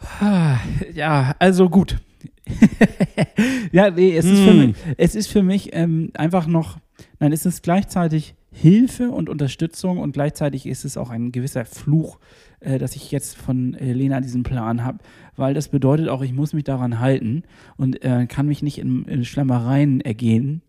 [0.94, 1.98] Ja, also gut.
[3.72, 4.58] ja, nee, es ist für Hm.
[4.66, 6.78] mich, es ist für mich ähm, einfach noch,
[7.20, 12.18] nein, es ist gleichzeitig Hilfe und Unterstützung und gleichzeitig ist es auch ein gewisser Fluch,
[12.60, 14.98] äh, dass ich jetzt von äh, Lena diesen Plan habe,
[15.36, 17.44] weil das bedeutet auch, ich muss mich daran halten
[17.76, 20.60] und äh, kann mich nicht in, in Schlemmereien ergehen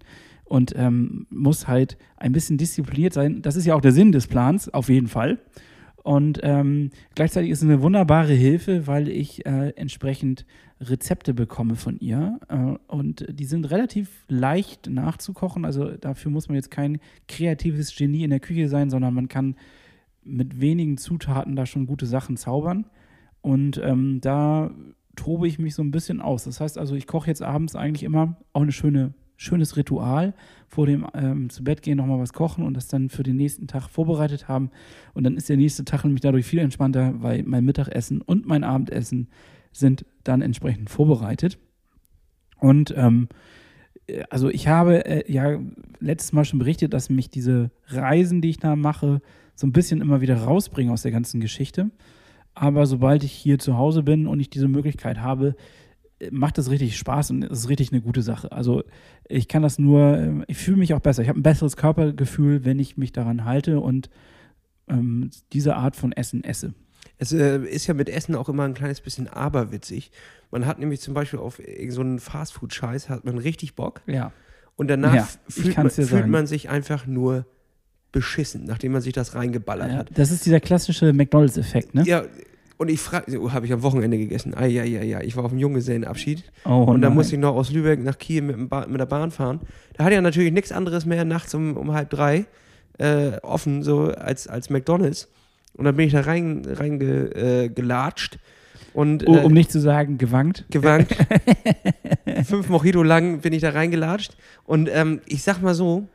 [0.46, 3.42] und ähm, muss halt ein bisschen diszipliniert sein.
[3.42, 5.40] Das ist ja auch der Sinn des Plans, auf jeden Fall.
[6.04, 10.46] Und ähm, gleichzeitig ist es eine wunderbare Hilfe, weil ich äh, entsprechend
[10.82, 12.40] Rezepte bekomme von ihr.
[12.50, 15.64] Äh, und die sind relativ leicht nachzukochen.
[15.64, 19.56] Also dafür muss man jetzt kein kreatives Genie in der Küche sein, sondern man kann
[20.24, 22.86] mit wenigen Zutaten da schon gute Sachen zaubern.
[23.42, 24.72] Und ähm, da
[25.16, 26.44] tobe ich mich so ein bisschen aus.
[26.44, 30.34] Das heißt also, ich koche jetzt abends eigentlich immer auch eine schöne, schönes Ritual
[30.68, 33.68] vor dem ähm, zu Bett gehen nochmal was kochen und das dann für den nächsten
[33.68, 34.72] Tag vorbereitet haben.
[35.14, 38.64] Und dann ist der nächste Tag nämlich dadurch viel entspannter, weil mein Mittagessen und mein
[38.64, 39.30] Abendessen
[39.72, 41.60] sind dann entsprechend vorbereitet.
[42.60, 43.28] Und ähm,
[44.08, 45.60] äh, also ich habe äh, ja
[46.00, 49.22] letztes Mal schon berichtet, dass mich diese Reisen, die ich da mache,
[49.56, 51.92] so ein bisschen immer wieder rausbringen aus der ganzen Geschichte.
[52.56, 55.56] Aber sobald ich hier zu Hause bin und ich diese Möglichkeit habe,
[56.32, 58.52] macht es richtig Spaß und es ist richtig eine gute Sache.
[58.52, 58.84] Also
[59.28, 61.22] ich kann das nur, äh, ich fühle mich auch besser.
[61.24, 64.10] Ich habe ein besseres Körpergefühl, wenn ich mich daran halte und
[64.88, 66.74] ähm, diese Art von Essen esse.
[67.18, 70.12] Es äh, ist ja mit Essen auch immer ein kleines bisschen aberwitzig.
[70.52, 74.32] Man hat nämlich zum Beispiel auf irgendeinen so einen Fastfood-Scheiß hat man richtig Bock Ja.
[74.76, 77.46] und danach Ja, fühlt, man, fühlt man sich einfach nur
[78.12, 79.98] beschissen, nachdem man sich das reingeballert ja.
[79.98, 80.12] hat.
[80.18, 82.04] Das ist dieser klassische McDonalds-Effekt, ne?
[82.06, 82.24] Ja,
[82.78, 84.54] und ich frage, oh, habe ich am Wochenende gegessen.
[84.56, 85.22] Ah, ja, ja, ja.
[85.22, 88.42] Ich war auf dem Junggesellenabschied Oh, und dann musste ich noch aus Lübeck nach Kiel
[88.42, 89.60] mit, ba mit der Bahn fahren.
[89.96, 92.46] Da hat ja natürlich nichts anderes mehr nachts um, um halb drei
[92.98, 95.30] äh, offen, so als, als McDonalds.
[95.76, 98.38] Und dann bin ich da rein, rein ge, äh, gelatscht
[98.94, 100.66] und Oh, äh, um nicht zu sagen, gewankt.
[100.70, 101.16] gewankt.
[102.46, 104.36] Fünf Mojito lang bin ich da reingelatscht.
[104.66, 106.08] Und ähm, ich sag mal so,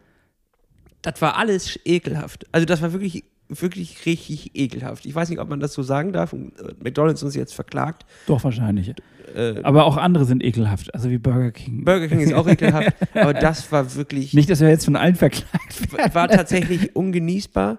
[1.03, 2.47] das war alles ekelhaft.
[2.53, 5.07] Also das war wirklich, wirklich richtig ekelhaft.
[5.07, 6.33] Ich weiß nicht, ob man das so sagen darf.
[6.33, 6.51] Äh,
[6.83, 8.05] McDonalds uns jetzt verklagt.
[8.27, 8.95] Doch, wahrscheinlich.
[9.35, 11.85] Äh, Aber auch andere sind ekelhaft, also wie Burger King.
[11.85, 12.95] Burger King ist auch ekelhaft.
[13.15, 16.15] aber das war wirklich, nicht, dass wir jetzt von allen verklagt werden.
[16.15, 17.79] war tatsächlich ungenießbar.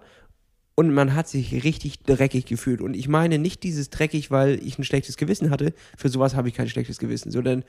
[0.80, 2.80] Und man hat sich richtig dreckig gefühlt.
[2.80, 5.74] Und ich meine nicht dieses dreckig, weil ich ein schlechtes Gewissen hatte.
[5.98, 7.32] Für sowas habe ich kein schlechtes Gewissen.
[7.32, 7.64] Sondern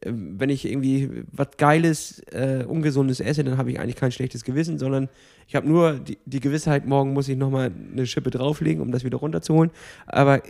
[0.00, 4.42] äh, wenn ich irgendwie was Geiles, äh, Ungesundes esse, dann habe ich eigentlich kein schlechtes
[4.42, 5.08] Gewissen, sondern
[5.46, 9.04] ich habe nur die, die Gewissheit, morgen muss ich nochmal eine Schippe drauflegen, um das
[9.04, 9.70] wieder runterzuholen.
[10.06, 10.42] Aber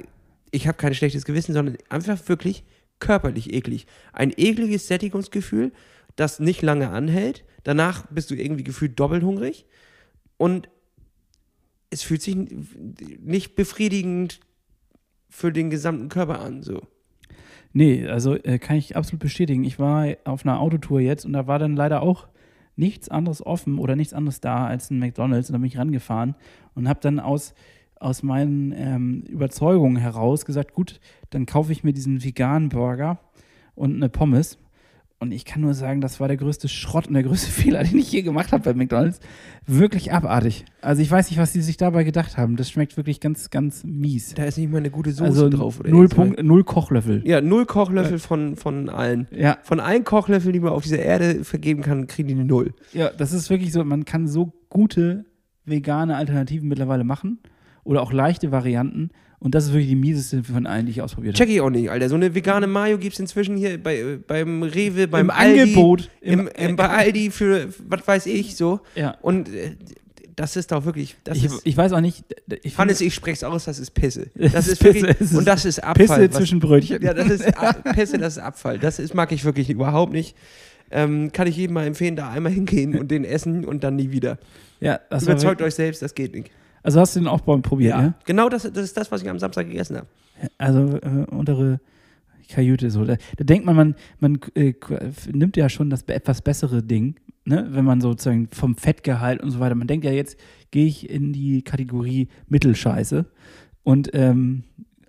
[0.52, 2.64] ich habe kein schlechtes Gewissen, sondern einfach wirklich
[2.98, 3.86] körperlich eklig.
[4.14, 5.70] Ein ekliges Sättigungsgefühl,
[6.16, 7.44] das nicht lange anhält.
[7.62, 9.66] Danach bist du irgendwie gefühlt doppelt hungrig.
[10.38, 10.70] Und
[11.96, 14.40] es fühlt sich nicht befriedigend
[15.30, 16.62] für den gesamten Körper an.
[16.62, 16.82] So.
[17.72, 19.64] Nee, also äh, kann ich absolut bestätigen.
[19.64, 22.28] Ich war auf einer Autotour jetzt und da war dann leider auch
[22.76, 25.48] nichts anderes offen oder nichts anderes da als ein McDonalds.
[25.48, 26.34] Und da bin ich rangefahren
[26.74, 27.54] und habe dann aus,
[27.98, 33.18] aus meinen ähm, Überzeugungen heraus gesagt, gut, dann kaufe ich mir diesen veganen Burger
[33.74, 34.58] und eine Pommes.
[35.18, 37.98] Und ich kann nur sagen, das war der größte Schrott und der größte Fehler, den
[37.98, 39.20] ich je gemacht habe bei McDonalds.
[39.66, 40.66] Wirklich abartig.
[40.82, 42.56] Also ich weiß nicht, was die sich dabei gedacht haben.
[42.56, 44.34] Das schmeckt wirklich ganz, ganz mies.
[44.34, 45.80] Da ist nicht mal eine gute Soße also drauf.
[45.80, 46.08] Oder null.
[46.08, 47.22] Punkt, null Kochlöffel.
[47.26, 49.26] Ja, null Kochlöffel von, von allen.
[49.30, 52.74] Ja, Von allen Kochlöffeln, die man auf dieser Erde vergeben kann, kriegen die eine Null.
[52.92, 55.24] Ja, das ist wirklich so, man kann so gute
[55.64, 57.40] vegane Alternativen mittlerweile machen
[57.86, 61.34] oder auch leichte Varianten und das ist wirklich die mieseste von allen, die ich ausprobiert
[61.34, 61.44] habe.
[61.44, 62.08] Check ich auch nicht, Alter.
[62.08, 65.60] So eine vegane Mayo gibt es inzwischen hier bei, äh, beim Rewe, beim Im Aldi.
[65.62, 66.10] Angebot.
[66.20, 68.80] Im, im, bei Aldi für, was weiß ich, so.
[68.94, 69.76] Ja, Und äh,
[70.34, 72.24] das ist doch wirklich, Ich, ist, ich weiß auch nicht.
[72.62, 74.26] Ich Hannes, ich spreche es aus, das ist Pisse.
[74.34, 76.06] Das ist wirklich, Pisse, ist und das ist Abfall.
[76.06, 77.02] Pisse was- zwischen Brötchen.
[77.02, 77.44] Ja, das ist
[77.94, 78.78] Pisse, das ist Abfall.
[78.78, 80.34] Das ist, mag ich wirklich überhaupt nicht.
[80.90, 84.10] Ähm, kann ich jedem mal empfehlen, da einmal hingehen und den essen und dann nie
[84.12, 84.38] wieder.
[84.80, 86.50] Ja, Überzeugt wirklich- euch selbst, das geht nicht.
[86.86, 88.14] Also hast du den auch beim probiert, ja?
[88.26, 90.06] Genau das, das ist das, was ich am Samstag gegessen habe.
[90.56, 91.80] Also äh, untere
[92.48, 93.04] Kajüte so.
[93.04, 94.72] Da, da denkt man, man, man äh,
[95.32, 97.66] nimmt ja schon das etwas bessere Ding, ne?
[97.70, 99.74] wenn man sozusagen vom Fettgehalt und so weiter.
[99.74, 100.38] Man denkt ja, jetzt
[100.70, 103.26] gehe ich in die Kategorie Mittelscheiße
[103.82, 104.62] und ähm,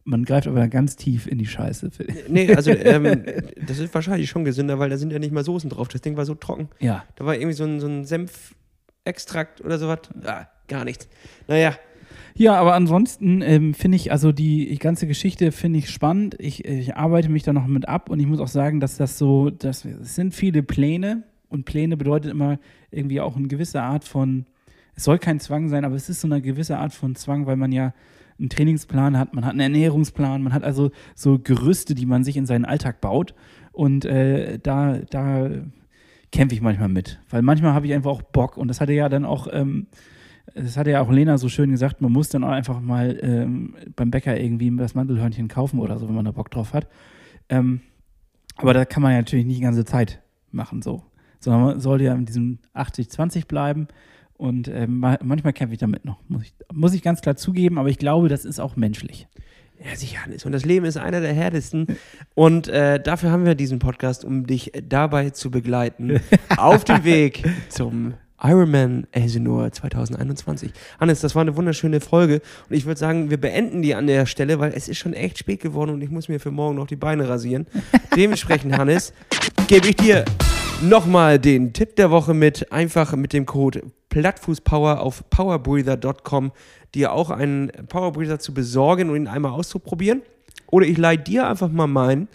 [0.03, 1.91] man greift aber ganz tief in die Scheiße.
[2.27, 3.23] Nee, also ähm,
[3.67, 5.89] das ist wahrscheinlich schon gesünder, weil da sind ja nicht mal Soßen drauf.
[5.89, 6.69] Das Ding war so trocken.
[6.79, 9.99] Ja, Da war irgendwie so ein, so ein Senfextrakt oder sowas.
[10.23, 11.07] Ah, gar nichts.
[11.47, 11.73] Naja,
[12.35, 16.35] Ja, aber ansonsten ähm, finde ich, also die ganze Geschichte finde ich spannend.
[16.39, 19.17] Ich, ich arbeite mich da noch mit ab und ich muss auch sagen, dass das
[19.17, 22.59] so, das, es sind viele Pläne und Pläne bedeutet immer
[22.91, 24.45] irgendwie auch eine gewisse Art von,
[24.93, 27.55] es soll kein Zwang sein, aber es ist so eine gewisse Art von Zwang, weil
[27.55, 27.93] man ja
[28.37, 32.37] einen Trainingsplan hat, man hat einen Ernährungsplan, man hat also so Gerüste, die man sich
[32.37, 33.33] in seinen Alltag baut
[33.71, 35.49] und äh, da, da
[36.31, 39.09] kämpfe ich manchmal mit, weil manchmal habe ich einfach auch Bock und das hatte ja
[39.09, 39.87] dann auch ähm,
[40.55, 43.75] das hatte ja auch Lena so schön gesagt, man muss dann auch einfach mal ähm,
[43.95, 46.87] beim Bäcker irgendwie das Mandelhörnchen kaufen oder so, wenn man da Bock drauf hat.
[47.49, 47.81] Ähm,
[48.55, 50.21] aber da kann man ja natürlich nicht die ganze Zeit
[50.51, 51.03] machen so.
[51.39, 53.87] Sondern man sollte ja in diesem 80-20 bleiben.
[54.37, 57.89] Und ma- manchmal kämpfe ich damit noch, muss ich, muss ich ganz klar zugeben, aber
[57.89, 59.27] ich glaube, das ist auch menschlich.
[59.83, 60.45] Ja, sicher, Hannes.
[60.45, 61.87] Und das Leben ist einer der härtesten.
[62.33, 66.19] Und äh, dafür haben wir diesen Podcast, um dich dabei zu begleiten.
[66.57, 70.71] auf dem Weg zum Ironman Elsinore 2021.
[70.99, 72.41] Hannes, das war eine wunderschöne Folge.
[72.69, 75.39] Und ich würde sagen, wir beenden die an der Stelle, weil es ist schon echt
[75.39, 77.65] spät geworden und ich muss mir für morgen noch die Beine rasieren.
[78.15, 79.11] Dementsprechend, Hannes,
[79.67, 80.23] gebe ich dir
[80.81, 82.71] nochmal den Tipp der Woche mit.
[82.71, 86.51] Einfach mit dem Code Plattfußpower auf powerbreather.com
[86.93, 90.21] dir auch einen Powerbreather zu besorgen und ihn einmal auszuprobieren.
[90.67, 92.27] Oder ich leih dir einfach mal meinen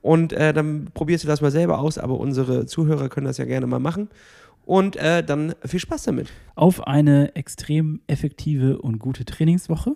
[0.00, 1.98] und äh, dann probierst du das mal selber aus.
[1.98, 4.08] Aber unsere Zuhörer können das ja gerne mal machen.
[4.64, 6.30] Und äh, dann viel Spaß damit.
[6.54, 9.94] Auf eine extrem effektive und gute Trainingswoche.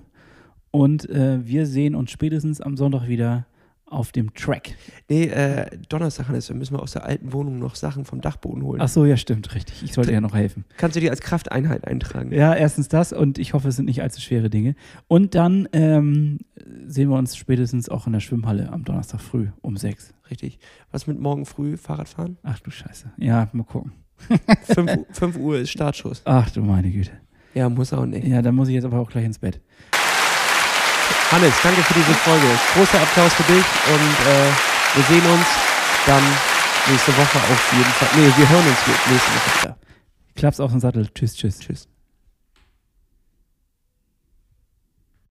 [0.71, 3.47] Und äh, wir sehen uns spätestens am Sonntag wieder
[3.87, 4.75] auf dem Track.
[5.09, 8.63] Nee, äh, Donnerstag, Hannes, da müssen wir aus der alten Wohnung noch Sachen vom Dachboden
[8.63, 8.81] holen.
[8.81, 9.83] Ach so, ja, stimmt, richtig.
[9.83, 10.65] Ich sollte ja noch helfen.
[10.77, 12.33] Kannst du dir als Krafteinheit eintragen?
[12.33, 14.75] Ja, erstens das und ich hoffe, es sind nicht allzu schwere Dinge.
[15.07, 16.41] Und dann ähm,
[16.87, 20.15] sehen wir uns spätestens auch in der Schwimmhalle am Donnerstag früh um sechs.
[20.31, 20.59] Richtig.
[20.91, 22.39] Was mit morgen früh Fahrradfahren?
[22.43, 23.13] Ach du Scheiße.
[23.19, 23.93] Ja, mal gucken.
[25.13, 26.23] 5 Uhr ist Startschuss.
[26.25, 27.13] Ach du meine Güte.
[27.55, 28.27] Ja, muss auch nicht.
[28.27, 29.61] Ja, dann muss ich jetzt aber auch gleich ins Bett.
[31.31, 32.47] Hannes, danke für diese Folge.
[32.75, 34.51] Großer Applaus für dich und äh,
[34.95, 35.47] wir sehen uns
[36.07, 36.23] dann
[36.91, 38.09] nächste Woche auf jeden Fall.
[38.17, 38.79] Nee, wir hören uns
[39.11, 39.77] nächste Woche wieder.
[40.37, 41.09] Klaps auf den Sattel.
[41.15, 41.59] Tschüss, tschüss.
[41.59, 41.89] Tschüss.